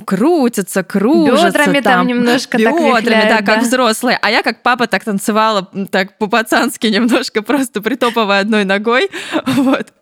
[0.06, 1.46] крутятся, кружатся.
[1.46, 4.18] Бедрами там, там немножко бедрами, так вихляют, да, как взрослые.
[4.20, 9.10] А я как папа так танцевала, так по-пацански немножко, просто притопывая одной ногой.
[9.64, 9.92] Вот.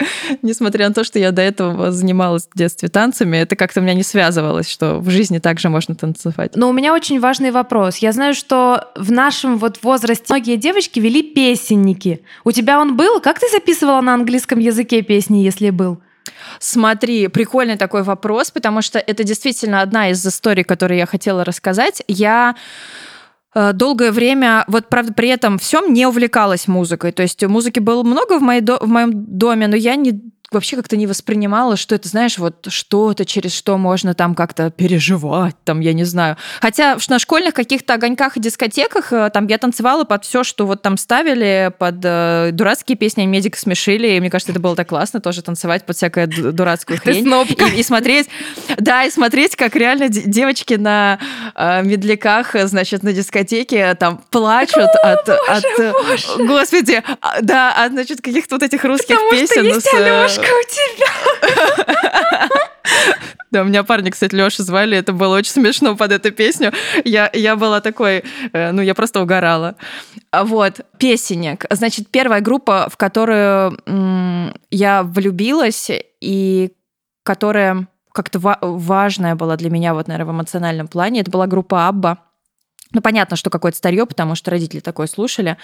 [0.42, 3.94] Несмотря на то, что я до этого занималась в детстве танцами, это как-то у меня
[3.94, 6.52] не связывалось, что в жизни также можно танцевать.
[6.56, 7.98] Но у меня очень важный вопрос.
[7.98, 12.22] Я знаю, что в нашем вот возрасте многие девочки вели песенники.
[12.44, 13.20] У тебя он был?
[13.20, 16.00] Как ты записывала на английском языке песни, если был?
[16.58, 22.02] Смотри, прикольный такой вопрос, потому что это действительно одна из историй, которые я хотела рассказать.
[22.08, 22.56] Я
[23.54, 27.12] э, долгое время, вот правда, при этом всем не увлекалась музыкой.
[27.12, 30.20] То есть музыки было много в, моей в моем доме, но я не
[30.54, 35.56] вообще как-то не воспринимала, что это, знаешь, вот что-то, через что можно там как-то переживать,
[35.64, 36.36] там, я не знаю.
[36.60, 40.82] Хотя на школьных каких-то огоньках и дискотеках э, там я танцевала под все, что вот
[40.82, 45.20] там ставили, под э, дурацкие песни медик смешили, и мне кажется, это было так классно
[45.20, 47.26] тоже танцевать под всякую дурацкую хрень.
[47.26, 48.28] И, и смотреть,
[48.78, 51.18] да, и смотреть, как реально девочки на
[51.54, 56.46] э, медляках, значит, на дискотеке там плачут О, от, боже, от боже.
[56.46, 59.64] господи, а, да, от, значит, каких-то вот этих русских Потому песен.
[59.64, 62.48] Что есть Лёшка у тебя.
[63.50, 66.72] Да, у меня парня, кстати, Лёша звали, это было очень смешно под эту песню.
[67.04, 68.24] Я, я была такой,
[68.54, 69.76] э, ну, я просто угорала.
[70.30, 71.66] А вот, песенник.
[71.70, 73.78] Значит, первая группа, в которую
[74.70, 75.90] я влюбилась,
[76.22, 76.72] и
[77.24, 82.18] которая как-то важная была для меня, вот, наверное, в эмоциональном плане, это была группа Абба.
[82.92, 85.56] Ну, понятно, что какое-то старье, потому что родители такое слушали.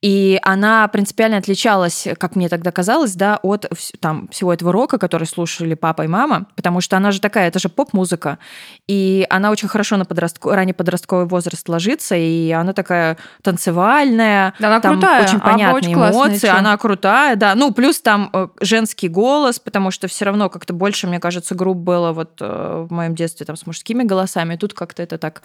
[0.00, 3.66] И она принципиально отличалась, как мне тогда казалось, да, от
[3.98, 7.58] там, всего этого рока, который слушали папа и мама, потому что она же такая, это
[7.58, 8.38] же поп-музыка,
[8.86, 10.54] и она очень хорошо на подростко...
[10.54, 15.94] ранний подростковый возраст ложится, и она такая танцевальная, да, она там крутая, очень понятные очень
[15.94, 20.74] эмоции, она крутая, да, ну плюс там э, женский голос, потому что все равно как-то
[20.74, 24.74] больше, мне кажется, групп было вот э, в моем детстве там с мужскими голосами, тут
[24.74, 25.42] как-то это так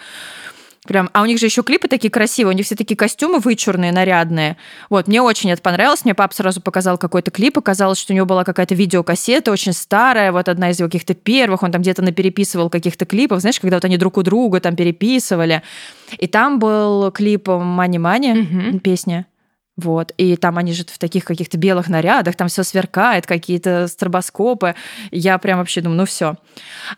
[0.88, 3.94] Прям, а у них же еще клипы такие красивые, у них все такие костюмы вычурные,
[3.94, 4.58] нарядные.
[4.90, 6.04] Вот, мне очень это понравилось.
[6.04, 10.34] Мне папа сразу показал какой-то клип, оказалось, что у него была какая-то видеокассета очень старая,
[10.34, 13.86] вот одна из его каких-то первых, он там где-то напереписывал каких-то клипов, знаешь, когда вот
[13.86, 15.62] они друг у друга там переписывали.
[16.18, 18.80] И там был клип «Мани-мани», угу.
[18.80, 19.26] песня.
[19.76, 20.12] Вот.
[20.18, 24.76] И там они же в таких каких-то белых нарядах, там все сверкает, какие-то стробоскопы.
[25.12, 26.36] Я прям вообще думаю, ну все.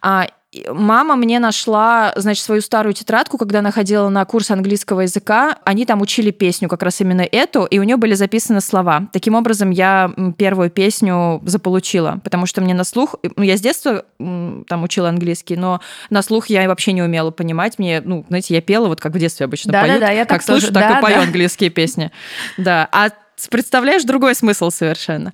[0.02, 0.28] А,
[0.72, 5.58] мама мне нашла, значит, свою старую тетрадку, когда она ходила на курс английского языка.
[5.63, 9.08] Они там учили песню, как раз именно эту, и у нее были записаны слова.
[9.12, 13.15] Таким образом, я первую песню заполучила, потому что мне на слух...
[13.36, 17.80] Ну, я с детства там учила английский, но на слух я вообще не умела понимать.
[17.80, 20.00] Мне, ну, знаете, я пела вот как в детстве обычно да, поют.
[20.00, 20.74] Да, да, я как так слышу, тоже.
[20.74, 21.24] так да, и пою да.
[21.24, 22.12] английские песни.
[22.58, 22.88] Да.
[22.91, 23.10] А
[23.50, 25.34] представляешь, другой смысл совершенно.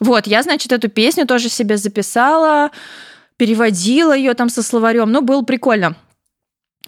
[0.00, 2.70] Вот, я, значит, эту песню тоже себе записала
[3.36, 5.10] переводила ее там со словарем.
[5.10, 5.96] Ну, было прикольно.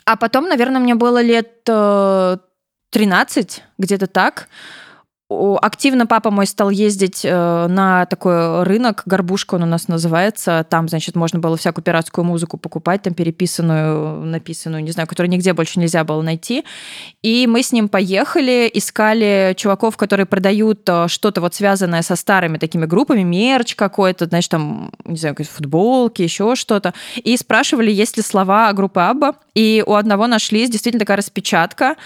[0.04, 4.48] А потом, наверное, мне было лет 13, э, где-то так
[5.30, 10.66] активно папа мой стал ездить э, на такой рынок, горбушка он у нас называется.
[10.70, 15.52] Там, значит, можно было всякую пиратскую музыку покупать, там переписанную, написанную, не знаю, которую нигде
[15.52, 16.64] больше нельзя было найти.
[17.22, 22.56] И мы с ним поехали, искали чуваков, которые продают э, что-то вот связанное со старыми
[22.56, 26.94] такими группами, мерч какой-то, значит, там, не знаю, футболки, еще что-то.
[27.16, 29.34] И спрашивали, есть ли слова группы Абба.
[29.58, 31.96] И у одного нашлись действительно такая распечатка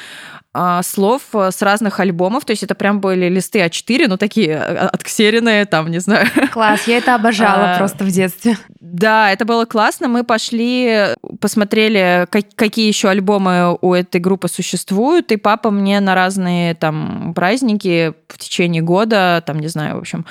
[0.55, 2.47] а, слов э, с разных альбомов.
[2.47, 6.29] То есть это прям были листы А4, ну такие э, отксеренные, там, не знаю.
[6.51, 8.57] Класс, я это обожала а, просто в детстве.
[8.81, 10.09] Да, это было классно.
[10.09, 11.09] Мы пошли,
[11.41, 17.35] посмотрели, как, какие еще альбомы у этой группы существуют, и папа мне на разные там
[17.35, 20.24] праздники в течение года, там, не знаю, в общем,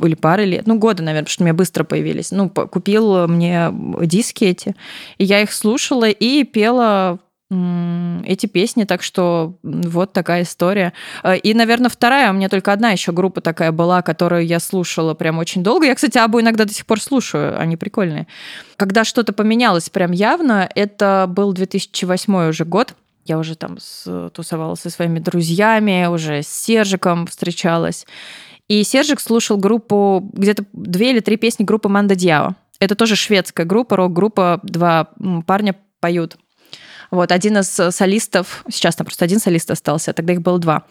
[0.00, 2.30] или пары лет, ну, года, наверное, потому что у меня быстро появились.
[2.30, 3.70] Ну, купил мне
[4.02, 4.74] диски эти,
[5.18, 7.18] и я их слушала и пела
[7.48, 10.92] эти песни, так что вот такая история.
[11.22, 15.14] Э, и, наверное, вторая, у меня только одна еще группа такая была, которую я слушала
[15.14, 15.86] прям очень долго.
[15.86, 18.26] Я, кстати, Абу иногда до сих пор слушаю, они прикольные.
[18.76, 22.94] Когда что-то поменялось прям явно, это был 2008 уже год,
[23.24, 23.78] я уже там
[24.32, 28.06] тусовалась со своими друзьями, уже с Сержиком встречалась.
[28.68, 32.56] И Сержик слушал группу, где-то две или три песни группы Манда Дьяо.
[32.80, 35.10] Это тоже шведская группа, рок-группа, два
[35.46, 36.36] парня поют.
[37.10, 40.84] Вот, один из солистов, сейчас там просто один солист остался, тогда их было два,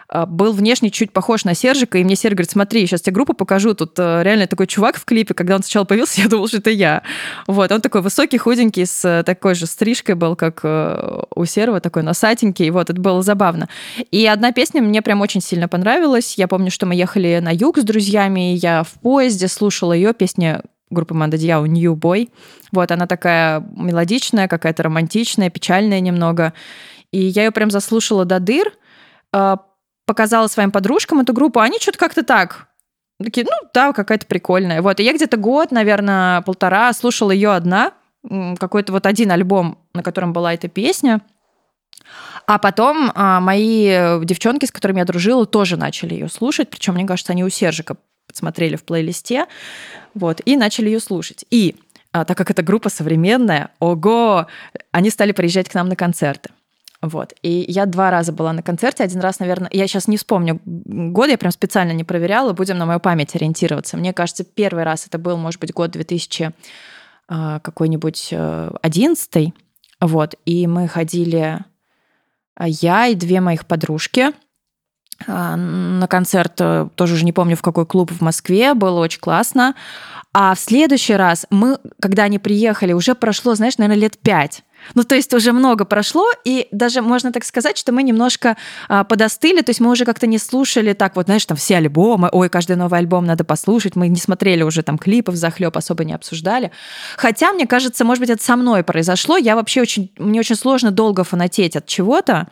[0.27, 3.73] был внешне чуть похож на Сержика, и мне Серж говорит, смотри, сейчас тебе группу покажу,
[3.73, 6.69] тут э, реально такой чувак в клипе, когда он сначала появился, я думал, что это
[6.69, 7.03] я.
[7.47, 11.79] Вот, он такой высокий, худенький, с э, такой же стрижкой был, как э, у Серого,
[11.79, 13.69] такой носатенький, вот, это было забавно.
[14.11, 17.77] И одна песня мне прям очень сильно понравилась, я помню, что мы ехали на юг
[17.77, 22.29] с друзьями, я в поезде слушала ее, песня группы Манда Дьяо «New Boy».
[22.71, 26.53] Вот, она такая мелодичная, какая-то романтичная, печальная немного.
[27.11, 28.73] И я ее прям заслушала до дыр,
[29.31, 29.57] а,
[30.11, 32.67] показала своим подружкам эту группу, они что-то как-то так
[33.23, 34.81] такие, ну да, какая-то прикольная.
[34.81, 37.93] Вот, и я где-то год, наверное, полтора слушала ее одна,
[38.59, 41.21] какой-то вот один альбом, на котором была эта песня.
[42.47, 46.69] А потом а, мои девчонки, с которыми я дружила, тоже начали ее слушать.
[46.69, 47.95] Причем, мне кажется, они у Сержика
[48.27, 49.45] подсмотрели в плейлисте.
[50.13, 51.45] Вот, и начали ее слушать.
[51.51, 51.75] И
[52.11, 54.47] а, так как эта группа современная, ого,
[54.91, 56.49] они стали приезжать к нам на концерты.
[57.01, 57.33] Вот.
[57.41, 59.03] И я два раза была на концерте.
[59.03, 62.85] Один раз, наверное, я сейчас не вспомню год, я прям специально не проверяла, будем на
[62.85, 63.97] мою память ориентироваться.
[63.97, 66.51] Мне кажется, первый раз это был, может быть, год 2000
[67.27, 69.51] а, какой-нибудь 11 э,
[69.99, 70.35] Вот.
[70.45, 71.59] И мы ходили,
[72.55, 74.31] а, я и две моих подружки,
[75.27, 79.19] а, на концерт, э, тоже уже не помню, в какой клуб в Москве, было очень
[79.19, 79.75] классно.
[80.33, 84.63] А в следующий раз мы, когда они приехали, уже прошло, знаешь, наверное, лет пять.
[84.93, 88.57] Ну, то есть уже много прошло, и даже можно так сказать, что мы немножко
[88.87, 92.29] а, подостыли, то есть мы уже как-то не слушали так вот, знаешь, там все альбомы,
[92.31, 96.13] ой, каждый новый альбом надо послушать, мы не смотрели уже там клипов захлеб, особо не
[96.13, 96.71] обсуждали.
[97.17, 100.91] Хотя, мне кажется, может быть, это со мной произошло, я вообще очень, мне очень сложно
[100.91, 102.47] долго фанатеть от чего-то,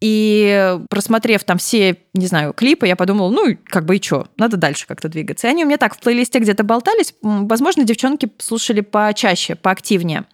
[0.00, 4.58] и просмотрев там все, не знаю, клипы, я подумала, ну, как бы и что, надо
[4.58, 5.46] дальше как-то двигаться.
[5.46, 7.14] И они у меня так в плейлисте где-то болтались.
[7.22, 10.26] Возможно, девчонки слушали почаще, поактивнее.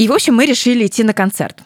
[0.00, 1.58] И, в общем, мы решили идти на концерт.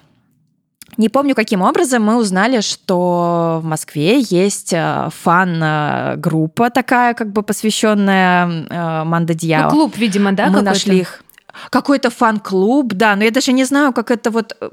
[0.97, 7.45] Не помню, каким образом мы узнали, что в Москве есть э, фан-группа такая, как бы
[7.45, 9.65] посвященная э, Манда Дьяо.
[9.65, 10.49] Ну, клуб, видимо, да?
[10.49, 11.23] Мы нашли их
[11.71, 14.57] какой-то фан-клуб, да, но я даже не знаю, как это вот...
[14.61, 14.71] Э,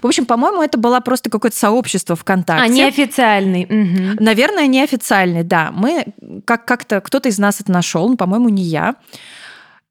[0.00, 2.64] в общем, по-моему, это было просто какое-то сообщество ВКонтакте.
[2.64, 3.64] А, неофициальный.
[3.64, 4.24] Угу.
[4.24, 5.70] Наверное, неофициальный, да.
[5.72, 6.06] Мы
[6.46, 8.94] как- как-то, кто-то из нас это нашел, ну, по-моему, не я.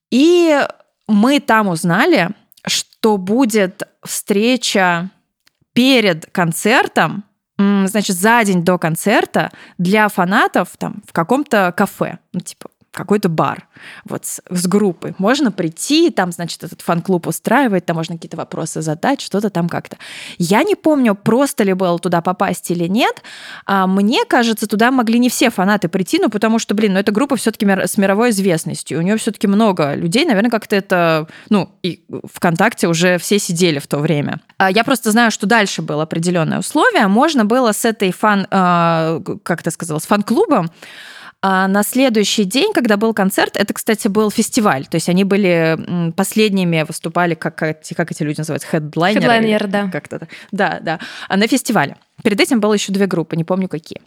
[0.09, 0.59] И
[1.07, 2.29] мы там узнали,
[3.03, 5.09] что будет встреча
[5.73, 7.25] перед концертом,
[7.57, 13.67] значит, за день до концерта для фанатов там в каком-то кафе, ну, типа какой-то бар
[14.05, 15.15] вот с, с группой.
[15.17, 19.97] Можно прийти, там, значит, этот фан-клуб устраивает, там можно какие-то вопросы задать, что-то там как-то.
[20.37, 23.23] Я не помню, просто ли было туда попасть или нет.
[23.65, 27.11] А мне кажется, туда могли не все фанаты прийти, ну, потому что, блин, ну, эта
[27.11, 28.99] группа все-таки с мировой известностью.
[28.99, 33.87] У нее все-таки много людей, наверное, как-то это, ну, и ВКонтакте уже все сидели в
[33.87, 34.39] то время.
[34.57, 37.07] А я просто знаю, что дальше было определенное условие.
[37.07, 40.69] Можно было с этой фан, а, как ты сказала, с фан-клубом
[41.45, 44.85] а на следующий день, когда был концерт, это, кстати, был фестиваль.
[44.85, 49.21] То есть они были последними, выступали, как, как, как эти люди называются, хедлайнеры.
[49.21, 49.89] Хедлайнер, да.
[49.91, 50.99] Как-то, да, да.
[51.27, 51.97] А на фестивале.
[52.23, 54.01] Перед этим было еще две группы, не помню какие.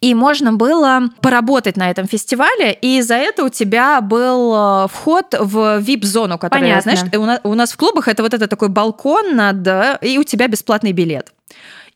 [0.00, 5.34] И можно было поработать на этом фестивале, и за это у тебя был э, вход
[5.36, 6.92] в VIP-зону, которая, Понятно.
[6.92, 10.22] знаешь, у нас, у нас в клубах это вот это такой балкон над, и у
[10.22, 11.33] тебя бесплатный билет.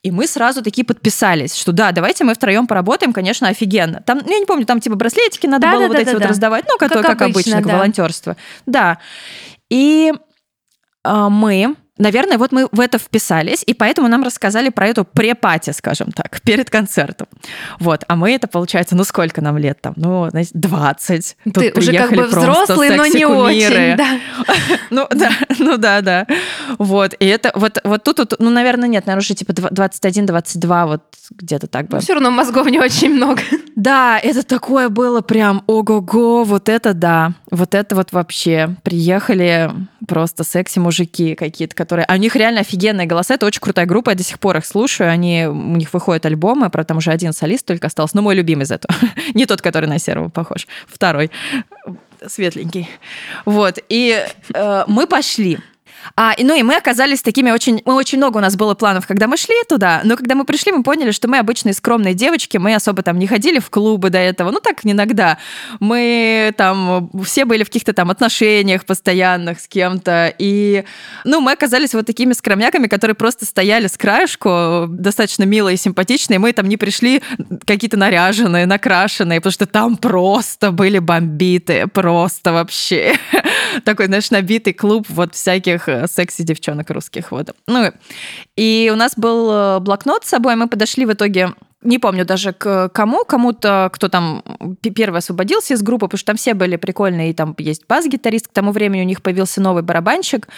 [0.08, 4.02] И мы сразу такие подписались, что да, давайте мы втроем поработаем, конечно, офигенно.
[4.06, 6.06] Там, ну, я не помню, там типа браслетики надо да, было да, вот да, эти
[6.06, 6.28] да, вот да.
[6.28, 7.76] раздавать, ну, как, как, как обычно, обычно да.
[7.76, 8.36] волонтерство.
[8.64, 8.98] Да.
[9.68, 10.14] И
[11.04, 15.70] э, мы Наверное, вот мы в это вписались, и поэтому нам рассказали про эту препати,
[15.70, 17.26] скажем так, перед концертом.
[17.78, 19.94] Вот, а мы это, получается, ну сколько нам лет там?
[19.96, 21.36] Ну, знаете, 20.
[21.54, 24.18] Ты уже как бы взрослый, но не очень, да.
[24.90, 26.26] Ну да, ну да, да.
[26.78, 31.02] Вот, и это вот, вот тут, вот, ну, наверное, нет, наверное, уже типа 21-22, вот
[31.30, 32.00] где-то так бы.
[32.00, 33.42] Все равно мозгов не очень много.
[33.78, 38.74] Да, это такое было прям ого-го, вот это да, вот это вот вообще.
[38.82, 39.70] Приехали
[40.08, 42.04] просто секси-мужики какие-то, которые...
[42.04, 44.66] А у них реально офигенные голоса, это очень крутая группа, я до сих пор их
[44.66, 45.46] слушаю, они...
[45.46, 48.70] у них выходят альбомы, про там уже один солист только остался, но мой любимый из
[48.70, 48.94] этого.
[49.34, 51.30] Не тот, который на Серого похож, второй,
[52.26, 52.88] светленький.
[53.46, 54.22] Вот, и
[54.54, 55.58] э, мы пошли.
[56.16, 57.82] А, и, ну и мы оказались такими очень...
[57.84, 60.72] Мы очень много у нас было планов, когда мы шли туда, но когда мы пришли,
[60.72, 64.18] мы поняли, что мы обычные скромные девочки, мы особо там не ходили в клубы до
[64.18, 65.38] этого, ну так иногда.
[65.80, 70.84] Мы там все были в каких-то там отношениях постоянных с кем-то, и,
[71.24, 76.38] ну, мы оказались вот такими скромняками, которые просто стояли с краешку, достаточно милые и симпатичные,
[76.38, 77.22] мы там не пришли
[77.66, 83.16] какие-то наряженные, накрашенные, потому что там просто были бомбиты, просто вообще.
[83.84, 87.32] Такой, знаешь, набитый клуб вот всяких Э, секси девчонок русских.
[87.32, 87.54] Вот.
[87.66, 87.92] Ну,
[88.56, 92.52] и у нас был э, блокнот с собой, мы подошли в итоге не помню даже
[92.52, 94.42] к кому, кому-то, кто там
[94.82, 98.52] первый освободился из группы, потому что там все были прикольные, и там есть бас-гитарист, к
[98.52, 100.48] тому времени у них появился новый барабанщик,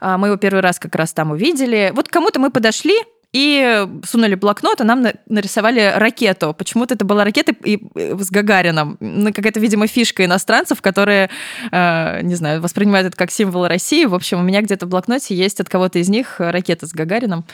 [0.00, 1.92] а, мы его первый раз как раз там увидели.
[1.94, 2.94] Вот кому-то мы подошли,
[3.32, 6.54] и сунули блокнот, а нам нарисовали ракету.
[6.54, 8.98] Почему-то это была ракета и, с Гагарином.
[9.00, 11.30] Ну, какая-то, видимо, фишка иностранцев, которые,
[11.70, 14.04] э, не знаю, воспринимают это как символ России.
[14.04, 17.44] В общем, у меня где-то в блокноте есть от кого-то из них ракета с Гагарином.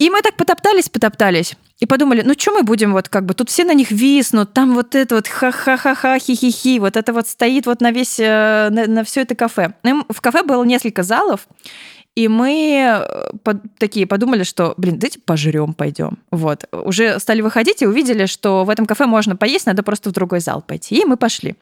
[0.00, 1.56] И мы так потоптались, потоптались.
[1.78, 4.74] И подумали, ну что мы будем вот как бы, тут все на них виснут, там
[4.74, 9.04] вот это вот ха-ха-ха-ха, хи-хи-хи, вот это вот стоит вот на весь, э, на, на
[9.04, 9.74] все это кафе.
[9.82, 11.46] В кафе было несколько залов,
[12.20, 16.18] и мы э, под, такие подумали, что, блин, давайте пожрем, пойдем.
[16.30, 16.64] Вот.
[16.70, 20.40] Уже стали выходить и увидели, что в этом кафе можно поесть, надо просто в другой
[20.40, 21.00] зал пойти.
[21.00, 21.56] И мы пошли.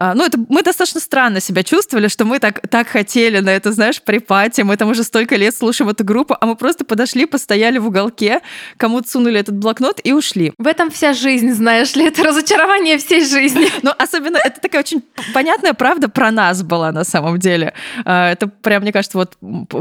[0.00, 3.72] А, ну, это мы достаточно странно себя чувствовали, что мы так, так хотели на это,
[3.72, 7.78] знаешь, припати, мы там уже столько лет слушаем эту группу, а мы просто подошли, постояли
[7.78, 8.40] в уголке,
[8.76, 10.52] кому-то сунули этот блокнот и ушли.
[10.56, 13.68] В этом вся жизнь, знаешь ли, это разочарование всей жизни.
[13.82, 17.74] Ну, особенно это такая очень понятная правда про нас была на самом деле.
[18.04, 19.36] А, это прям, мне кажется, вот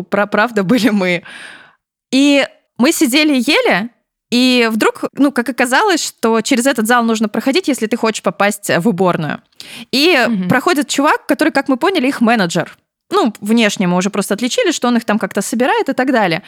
[0.10, 1.24] правда были мы.
[2.12, 2.46] И
[2.78, 3.90] мы сидели и ели,
[4.30, 8.70] и вдруг, ну, как оказалось, что через этот зал нужно проходить, если ты хочешь попасть
[8.78, 9.42] в уборную.
[9.92, 10.50] И угу.
[10.50, 12.78] проходит чувак, который, как мы поняли, их менеджер.
[13.10, 16.44] Ну, внешне мы уже просто отличили, что он их там как-то собирает и так далее.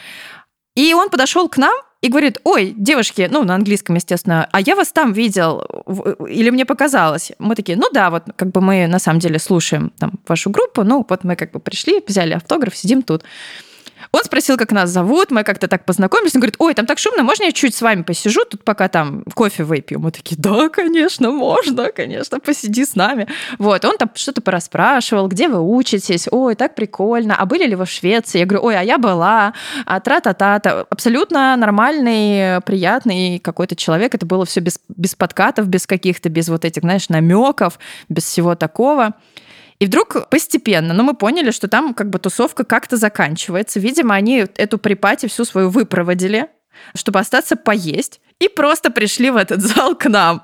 [0.76, 4.76] И он подошел к нам и говорит, ой, девушки, ну, на английском, естественно, а я
[4.76, 5.62] вас там видел,
[6.28, 7.32] или мне показалось.
[7.38, 10.84] Мы такие, ну да, вот как бы мы на самом деле слушаем там вашу группу,
[10.84, 13.24] ну, вот мы как бы пришли, взяли автограф, сидим тут.
[14.12, 16.34] Он спросил, как нас зовут, мы как-то так познакомились.
[16.34, 19.24] Он говорит, ой, там так шумно, можно я чуть с вами посижу, тут пока там
[19.34, 20.00] кофе выпью?
[20.00, 23.28] Мы такие, да, конечно, можно, конечно, посиди с нами.
[23.58, 27.84] Вот, он там что-то порасспрашивал, где вы учитесь, ой, так прикольно, а были ли вы
[27.84, 28.38] в Швеции?
[28.38, 29.54] Я говорю, ой, а я была,
[29.86, 30.86] а тра-та-та-та.
[30.90, 34.14] Абсолютно нормальный, приятный какой-то человек.
[34.14, 37.78] Это было все без, без подкатов, без каких-то, без вот этих, знаешь, намеков,
[38.08, 39.14] без всего такого.
[39.80, 43.80] И вдруг постепенно, ну, мы поняли, что там как бы тусовка как-то заканчивается.
[43.80, 46.48] Видимо, они эту припати всю свою выпроводили,
[46.94, 50.42] чтобы остаться поесть и просто пришли в этот зал к нам.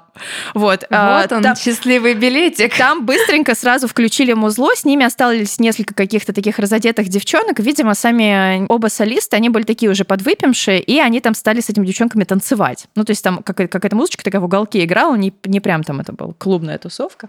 [0.55, 2.76] Вот, а, вот он, там, счастливый билетик.
[2.76, 7.59] Там быстренько сразу включили музло, с ними остались несколько каких-то таких разодетых девчонок.
[7.59, 11.87] Видимо, сами оба солиста, они были такие уже подвыпившие, и они там стали с этими
[11.87, 12.87] девчонками танцевать.
[12.95, 16.12] Ну, то есть там какая-то музычка такая в уголке играла, не, не прям там это
[16.12, 17.28] была клубная тусовка.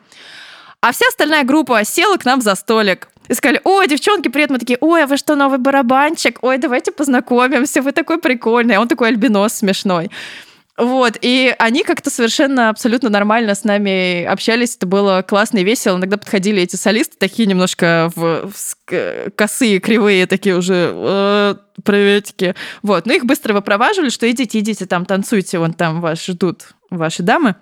[0.82, 3.10] А вся остальная группа села к нам за столик.
[3.28, 4.50] И сказали, ой, девчонки, привет.
[4.50, 6.40] Мы такие, ой, а вы что, новый барабанчик?
[6.42, 8.76] Ой, давайте познакомимся, вы такой прикольный.
[8.76, 10.10] А он такой альбинос смешной.
[10.78, 15.98] Вот, и они как-то совершенно абсолютно нормально с нами общались, это было классно и весело.
[15.98, 22.54] Иногда подходили эти солисты, такие немножко в, в косые, кривые, такие уже э, приветики.
[22.84, 27.24] Вот, но их быстро выпроваживали, что идите, идите, там танцуйте, вон там вас ждут ваши
[27.24, 27.56] дамы.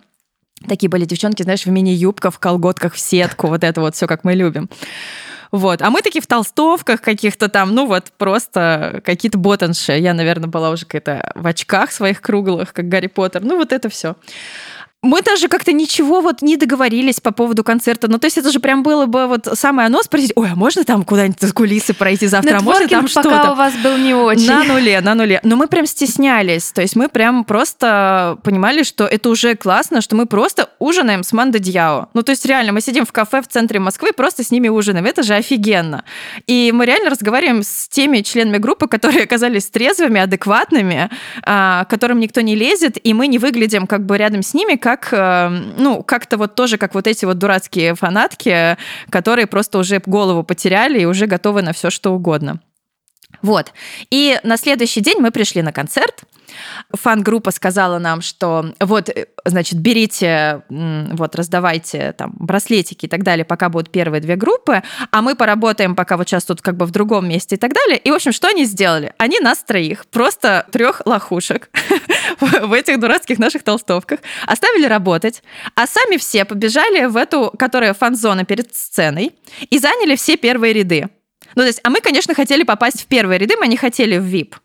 [0.67, 4.23] Такие были девчонки, знаешь, в мини-юбках, в колготках, в сетку, вот это вот все, как
[4.23, 4.69] мы любим.
[5.51, 5.81] Вот.
[5.81, 9.93] А мы такие в толстовках каких-то там, ну вот просто какие-то ботанши.
[9.93, 13.43] Я, наверное, была уже какая-то в очках своих круглых, как Гарри Поттер.
[13.43, 14.15] Ну вот это все.
[15.05, 18.07] Мы даже как-то ничего вот не договорились по поводу концерта.
[18.09, 20.83] Ну, то есть это же прям было бы вот самое оно спросить, ой, а можно
[20.83, 22.57] там куда-нибудь за кулисы пройти завтра?
[22.57, 23.29] А можно там что-то?
[23.29, 24.47] пока у вас был не очень.
[24.47, 25.39] На нуле, на нуле.
[25.43, 26.71] Но мы прям стеснялись.
[26.71, 31.33] То есть мы прям просто понимали, что это уже классно, что мы просто ужинаем с
[31.33, 32.09] Мандо Дьяо.
[32.13, 35.05] Ну, то есть реально, мы сидим в кафе в центре Москвы, просто с ними ужинаем.
[35.05, 36.03] Это же офигенно.
[36.47, 41.09] И мы реально разговариваем с теми членами группы, которые оказались трезвыми, адекватными,
[41.43, 44.94] а, которым никто не лезет, и мы не выглядим как бы рядом с ними, как,
[45.11, 48.77] э, ну, как-то вот тоже, как вот эти вот дурацкие фанатки,
[49.09, 52.59] которые просто уже голову потеряли и уже готовы на все что угодно.
[53.45, 53.73] Вот.
[54.09, 56.23] И на следующий день мы пришли на концерт.
[56.93, 63.45] Фан-группа сказала нам, что вот, э, значит, берите, вот, раздавайте там браслетики и так далее,
[63.45, 64.81] пока будут первые две группы,
[65.11, 67.99] а мы поработаем пока вот сейчас тут как бы в другом месте и так далее.
[67.99, 69.13] И, в общем, что они сделали?
[69.19, 71.69] Они нас троих, просто трех лохушек
[72.39, 75.43] в этих дурацких наших толстовках, оставили работать,
[75.75, 79.35] а сами все побежали в эту, которая фан-зона перед сценой,
[79.69, 81.09] и заняли все первые ряды.
[81.55, 84.25] Ну, то есть, а мы, конечно, хотели попасть в первые ряды, мы не хотели в
[84.25, 84.55] VIP.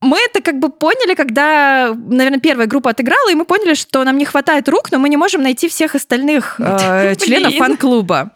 [0.00, 4.18] Мы это как бы поняли, когда, наверное, первая группа отыграла, и мы поняли, что нам
[4.18, 8.32] не хватает рук, но мы не можем найти всех остальных э, членов фан-клуба.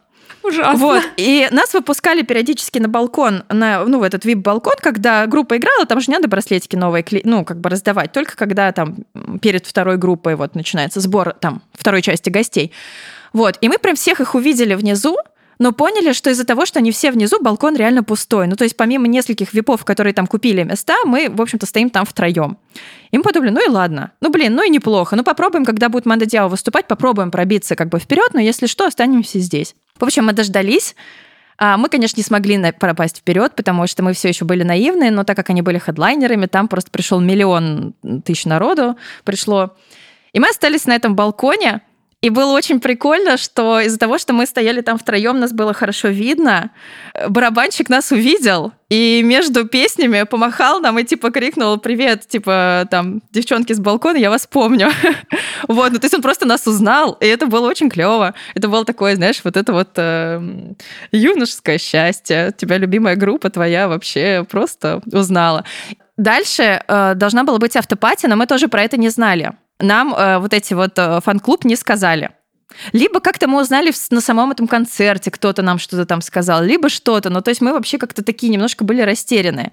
[0.46, 0.78] Ужасно.
[0.78, 1.02] Вот.
[1.16, 6.00] И нас выпускали периодически на балкон, на, ну, в этот вип-балкон, когда группа играла, там
[6.00, 8.98] же не надо браслетики новые, ну, как бы раздавать, только когда там
[9.42, 12.72] перед второй группой вот начинается сбор там второй части гостей.
[13.32, 13.58] Вот.
[13.60, 15.16] И мы прям всех их увидели внизу,
[15.58, 18.46] но поняли, что из-за того, что они все внизу, балкон реально пустой.
[18.46, 22.04] Ну, то есть помимо нескольких випов, которые там купили места, мы, в общем-то, стоим там
[22.04, 22.58] втроем.
[23.10, 24.12] И мы подумали, ну и ладно.
[24.20, 25.16] Ну, блин, ну и неплохо.
[25.16, 28.86] Ну, попробуем, когда будет Манда Диао выступать, попробуем пробиться как бы вперед, но если что,
[28.86, 29.74] останемся здесь.
[29.98, 30.94] В общем, мы дождались.
[31.58, 35.24] А, мы, конечно, не смогли пропасть вперед, потому что мы все еще были наивные, но
[35.24, 37.94] так как они были хедлайнерами, там просто пришел миллион
[38.24, 39.74] тысяч народу, пришло.
[40.32, 41.80] И мы остались на этом балконе,
[42.22, 46.08] и было очень прикольно, что из-за того, что мы стояли там втроем, нас было хорошо
[46.08, 46.70] видно,
[47.28, 53.72] барабанщик нас увидел и между песнями помахал нам и типа крикнул «Привет!» Типа там «Девчонки
[53.72, 54.90] с балкона, я вас помню».
[55.68, 58.34] вот, ну то есть он просто нас узнал, и это было очень клево.
[58.54, 60.40] Это было такое, знаешь, вот это вот э,
[61.12, 62.54] юношеское счастье.
[62.56, 65.64] Тебя любимая группа твоя вообще просто узнала.
[66.16, 70.38] Дальше э, должна была быть автопати, но мы тоже про это не знали нам э,
[70.38, 72.30] вот эти вот э, фан-клуб не сказали.
[72.92, 77.30] Либо как-то мы узнали на самом этом концерте, кто-то нам что-то там сказал, либо что-то.
[77.30, 79.70] Ну, то есть мы вообще как-то такие немножко были растеряны.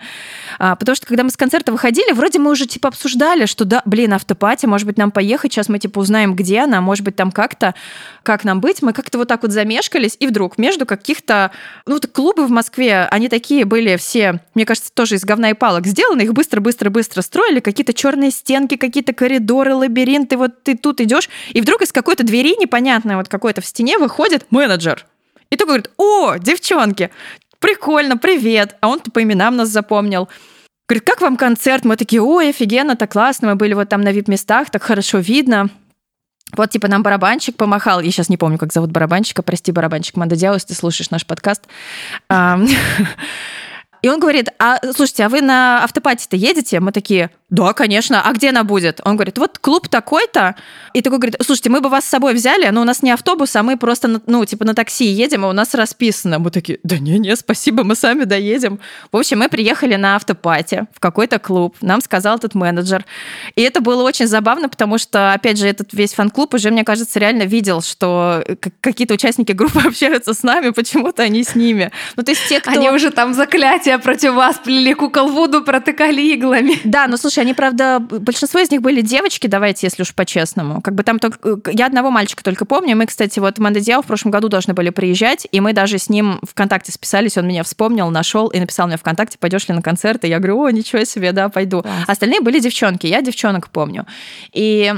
[0.60, 3.82] А, потому что когда мы с концерта выходили, вроде мы уже типа обсуждали, что да,
[3.86, 7.32] блин, автопати, может быть, нам поехать, сейчас мы типа узнаем, где она, может быть, там
[7.32, 7.74] как-то,
[8.22, 8.84] как нам быть.
[8.84, 11.52] Мы как-то вот так вот замешкались, и вдруг между каких-то,
[11.88, 15.54] ну, вот клубы в Москве, они такие были все, мне кажется, тоже из говна и
[15.54, 21.30] палок сделаны, их быстро-быстро-быстро строили, какие-то черные стенки, какие-то коридоры, лабиринты, вот ты тут идешь,
[21.54, 25.06] и вдруг из какой-то двери непонятно непонятное вот какое-то в стене выходит менеджер.
[25.50, 27.10] И такой говорит, о, девчонки,
[27.60, 28.76] прикольно, привет.
[28.82, 30.28] А он по именам нас запомнил.
[30.88, 31.86] Говорит, как вам концерт?
[31.86, 33.50] Мы такие, ой, офигенно, так классно.
[33.50, 35.70] Мы были вот там на вип-местах, так хорошо видно.
[36.56, 38.02] Вот, типа, нам барабанщик помахал.
[38.02, 39.42] Я сейчас не помню, как зовут барабанщика.
[39.42, 41.64] Прости, барабанщик Мандадиао, если ты слушаешь наш подкаст.
[44.04, 46.82] И он говорит, а слушайте, а вы на автопати-то едете?
[46.82, 48.22] Мы такие, да, конечно.
[48.22, 48.99] А где она будет?
[49.06, 50.56] Он говорит, вот клуб такой-то.
[50.93, 53.56] И такой говорит, слушайте, мы бы вас с собой взяли, но у нас не автобус,
[53.56, 56.39] а мы просто, ну, типа на такси едем, а у нас расписано.
[56.39, 58.80] Мы такие, да не-не, спасибо, мы сами доедем.
[59.12, 61.78] В общем, мы приехали на автопати в какой-то клуб.
[61.80, 63.06] Нам сказал этот менеджер.
[63.56, 67.20] И это было очень забавно, потому что, опять же, этот весь фан-клуб уже, мне кажется,
[67.20, 68.43] реально видел, что
[68.82, 71.91] какие-то участники группы общаются с нами, почему-то они с ними.
[72.18, 72.72] Ну, то есть те, кто...
[72.72, 76.80] Они уже там заклятие все против вас плели кукол Вуду, протыкали иглами.
[76.84, 80.82] Да, ну слушай, они, правда, большинство из них были девочки, давайте, если уж по-честному.
[80.82, 81.60] Как бы там только...
[81.72, 82.96] Я одного мальчика только помню.
[82.96, 86.10] Мы, кстати, вот Манда Диао в прошлом году должны были приезжать, и мы даже с
[86.10, 90.24] ним ВКонтакте списались, он меня вспомнил, нашел и написал мне ВКонтакте, пойдешь ли на концерт?
[90.26, 91.82] И я говорю, о, ничего себе, да, пойду.
[91.82, 91.96] Класс.
[92.08, 94.06] Остальные были девчонки, я девчонок помню.
[94.54, 94.94] И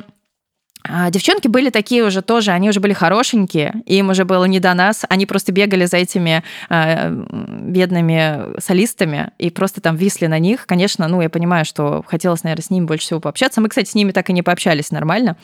[0.88, 4.74] а девчонки были такие уже тоже, они уже были хорошенькие, им уже было не до
[4.74, 10.66] нас, они просто бегали за этими э, бедными солистами и просто там висли на них.
[10.68, 13.62] Конечно, ну, я понимаю, что хотелось, наверное, с ними больше всего пообщаться.
[13.62, 15.38] Мы, кстати, с ними так и не пообщались нормально.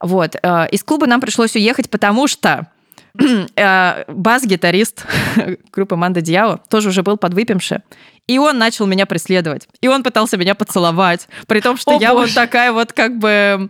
[0.00, 0.36] Вот.
[0.42, 2.68] Э, из клуба нам пришлось уехать, потому что
[3.56, 5.06] э, бас-гитарист
[5.72, 7.78] группы Манда Дьяо тоже уже был подвыпивший.
[8.28, 9.68] И он начал меня преследовать.
[9.80, 11.28] И он пытался меня поцеловать.
[11.46, 12.26] При том, что О, я боже.
[12.26, 13.68] вот такая вот как бы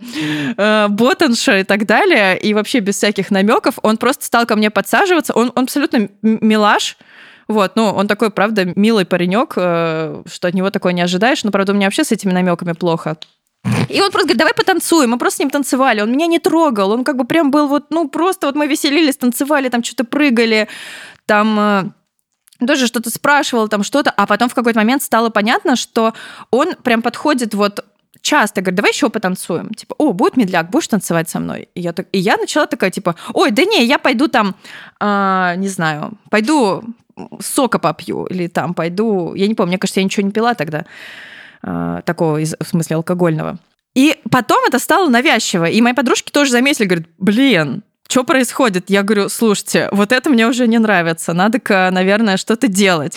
[0.56, 2.38] э, ботанша и так далее.
[2.38, 3.78] И вообще без всяких намеков.
[3.82, 5.32] Он просто стал ко мне подсаживаться.
[5.32, 6.98] Он, он абсолютно милаш.
[7.48, 11.42] Вот, ну, он такой, правда, милый паренек, э, что от него такое не ожидаешь.
[11.44, 13.16] Но, правда, у меня вообще с этими намеками плохо.
[13.88, 15.10] И он просто говорит, давай потанцуем.
[15.10, 16.00] Мы просто с ним танцевали.
[16.00, 16.90] Он меня не трогал.
[16.90, 20.68] Он как бы прям был вот, ну, просто вот мы веселились, танцевали, там что-то прыгали,
[21.26, 21.84] там э,
[22.66, 26.14] тоже что-то спрашивал, там что-то, а потом в какой-то момент стало понятно, что
[26.50, 27.84] он прям подходит вот
[28.20, 29.70] часто говорит, давай еще потанцуем.
[29.74, 31.68] Типа, о, будет медляк, будешь танцевать со мной?
[31.74, 34.54] И я, так, и я начала такая, типа, ой, да не, я пойду там,
[35.00, 36.84] э, не знаю, пойду
[37.40, 40.86] сока попью, или там пойду, я не помню, мне кажется, я ничего не пила тогда,
[41.62, 43.58] э, такого, в смысле, алкогольного.
[43.94, 45.66] И потом это стало навязчиво.
[45.66, 47.82] И мои подружки тоже заметили, говорят, блин,
[48.12, 48.90] что происходит?
[48.90, 53.16] Я говорю, слушайте, вот это мне уже не нравится, надо-ка, наверное, что-то делать.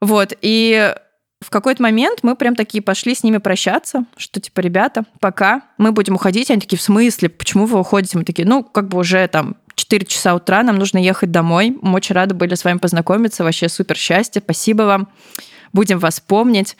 [0.00, 0.92] Вот, и
[1.40, 5.92] в какой-то момент мы прям такие пошли с ними прощаться, что типа, ребята, пока мы
[5.92, 6.50] будем уходить.
[6.50, 8.18] Они такие, в смысле, почему вы уходите?
[8.18, 11.78] Мы такие, ну, как бы уже там 4 часа утра, нам нужно ехать домой.
[11.80, 15.08] Мы очень рады были с вами познакомиться, вообще супер счастье, спасибо вам,
[15.72, 16.76] будем вас помнить.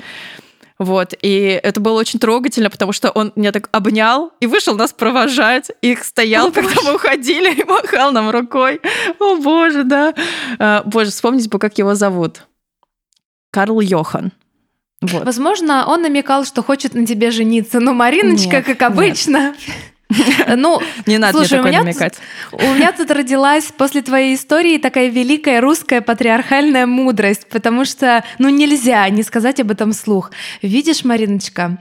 [0.85, 4.93] Вот, и это было очень трогательно, потому что он меня так обнял и вышел нас
[4.93, 6.87] провожать, и стоял, О, когда боже.
[6.87, 8.83] мы уходили, и махал нам рукой.
[9.19, 10.13] О, боже, да.
[10.59, 12.47] А, боже, вспомнить бы, как его зовут.
[13.51, 14.33] Карл Йохан.
[15.01, 15.25] Вот.
[15.25, 19.75] Возможно, он намекал, что хочет на тебе жениться, но Мариночка, нет, как обычно, нет.
[20.57, 22.15] Ну, не надо слушай, мне такое у меня намекать.
[22.51, 28.25] Тут, у меня тут родилась после твоей истории такая великая русская патриархальная мудрость, потому что,
[28.39, 30.31] ну, нельзя не сказать об этом слух.
[30.63, 31.79] Видишь, Мариночка,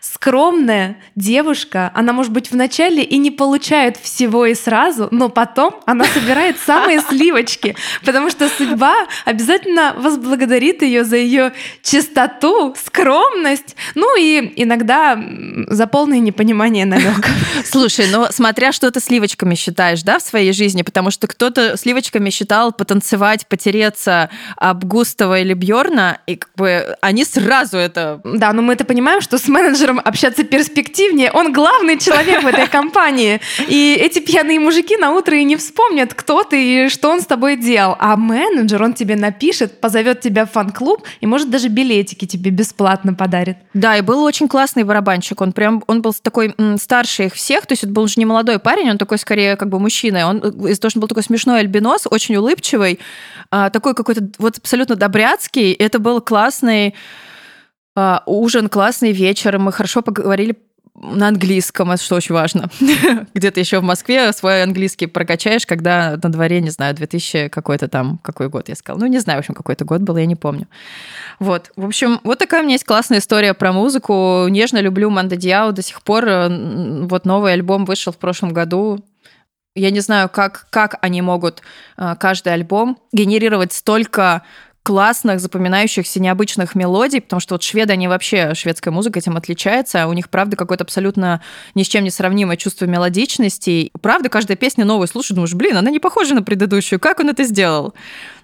[0.00, 6.04] скромная девушка, она, может быть, вначале и не получает всего и сразу, но потом она
[6.04, 14.52] собирает самые сливочки, потому что судьба обязательно возблагодарит ее за ее чистоту, скромность, ну и
[14.56, 15.18] иногда
[15.68, 17.30] за полное непонимание намеков.
[17.74, 22.30] Слушай, ну смотря что ты сливочками считаешь, да, в своей жизни, потому что кто-то сливочками
[22.30, 28.20] считал потанцевать, потереться об Густава или Бьорна, и как бы они сразу это...
[28.22, 31.32] Да, но мы это понимаем, что с менеджером общаться перспективнее.
[31.32, 33.40] Он главный человек в этой компании.
[33.66, 37.26] И эти пьяные мужики на утро и не вспомнят, кто ты и что он с
[37.26, 37.96] тобой делал.
[37.98, 43.14] А менеджер, он тебе напишет, позовет тебя в фан-клуб и, может, даже билетики тебе бесплатно
[43.14, 43.56] подарит.
[43.74, 45.40] Да, и был очень классный барабанщик.
[45.40, 48.58] Он прям, он был такой старше их всех, то есть это был уже не молодой
[48.58, 50.28] парень, он такой скорее как бы мужчина.
[50.28, 53.00] Он из-за того, что был такой смешной альбинос, очень улыбчивый,
[53.50, 55.72] а, такой какой-то вот абсолютно добряцкий.
[55.72, 56.94] Это был классный
[57.96, 59.58] а, ужин, классный вечер.
[59.58, 60.56] Мы хорошо поговорили
[60.94, 62.70] на английском, что очень важно.
[63.34, 68.18] Где-то еще в Москве свой английский прокачаешь, когда на дворе, не знаю, 2000 какой-то там,
[68.22, 69.00] какой год я сказала.
[69.00, 70.68] Ну, не знаю, в общем, какой-то год был, я не помню.
[71.40, 71.72] Вот.
[71.76, 74.46] В общем, вот такая у меня есть классная история про музыку.
[74.48, 76.24] Нежно люблю Манда Диао до сих пор.
[76.26, 79.00] Вот новый альбом вышел в прошлом году.
[79.76, 81.60] Я не знаю, как, как они могут
[81.96, 84.42] э, каждый альбом генерировать столько
[84.84, 90.12] классных, запоминающихся, необычных мелодий, потому что вот шведы, они вообще, шведская музыка этим отличается, у
[90.12, 91.40] них, правда, какое-то абсолютно
[91.74, 93.90] ни с чем не сравнимое чувство мелодичности.
[94.02, 97.44] Правда, каждая песня новая слушаешь, думаешь, блин, она не похожа на предыдущую, как он это
[97.44, 97.94] сделал?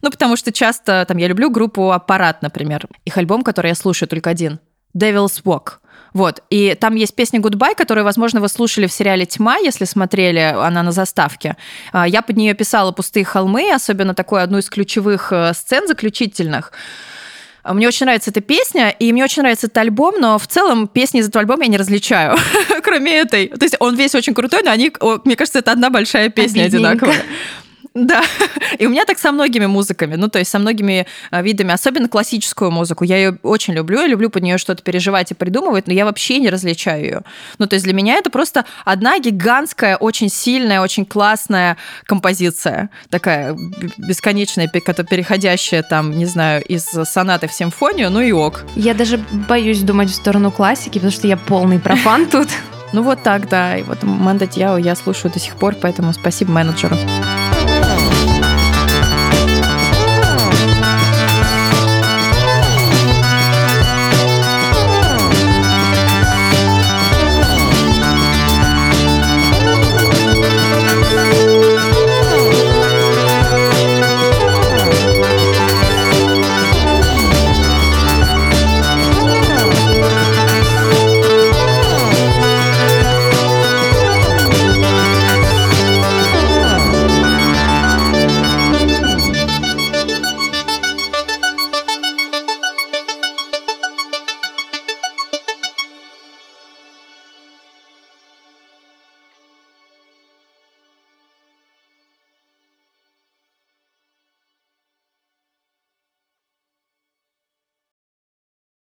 [0.01, 4.09] Ну, потому что часто, там, я люблю группу «Аппарат», например, их альбом, который я слушаю
[4.09, 4.61] только один,
[4.97, 5.81] «Devil's Walk»,
[6.13, 6.43] вот.
[6.51, 10.83] И там есть песня «Goodbye», которую, возможно, вы слушали в сериале «Тьма», если смотрели, она
[10.83, 11.57] на заставке.
[11.93, 16.73] А, я под нее писала «Пустые холмы», особенно такую одну из ключевых э, сцен заключительных.
[17.63, 20.89] А, мне очень нравится эта песня, и мне очень нравится этот альбом, но в целом
[20.89, 22.37] песни из этого альбома я не различаю,
[22.83, 23.49] кроме этой.
[23.49, 24.93] То есть он весь очень крутой, но они,
[25.25, 27.23] мне кажется, это одна большая песня одинаковая.
[27.95, 28.23] Да,
[28.79, 32.09] и у меня так со многими музыками, ну, то есть со многими а, видами, особенно
[32.09, 33.05] классическую музыку.
[33.05, 36.39] Я ее очень люблю, я люблю под нее что-то переживать и придумывать, но я вообще
[36.39, 37.23] не различаю ее.
[37.59, 43.57] Ну, то есть для меня это просто одна гигантская, очень сильная, очень классная композиция, такая
[43.99, 48.65] бесконечная, переходящая там, не знаю, из сонаты в симфонию, ну и ок.
[48.77, 49.19] Я даже
[49.49, 52.49] боюсь думать в сторону классики, потому что я полный профан тут.
[52.93, 53.77] Ну вот так, да.
[53.77, 56.97] И вот Манда Дьяо я слушаю до сих пор, поэтому спасибо менеджеру.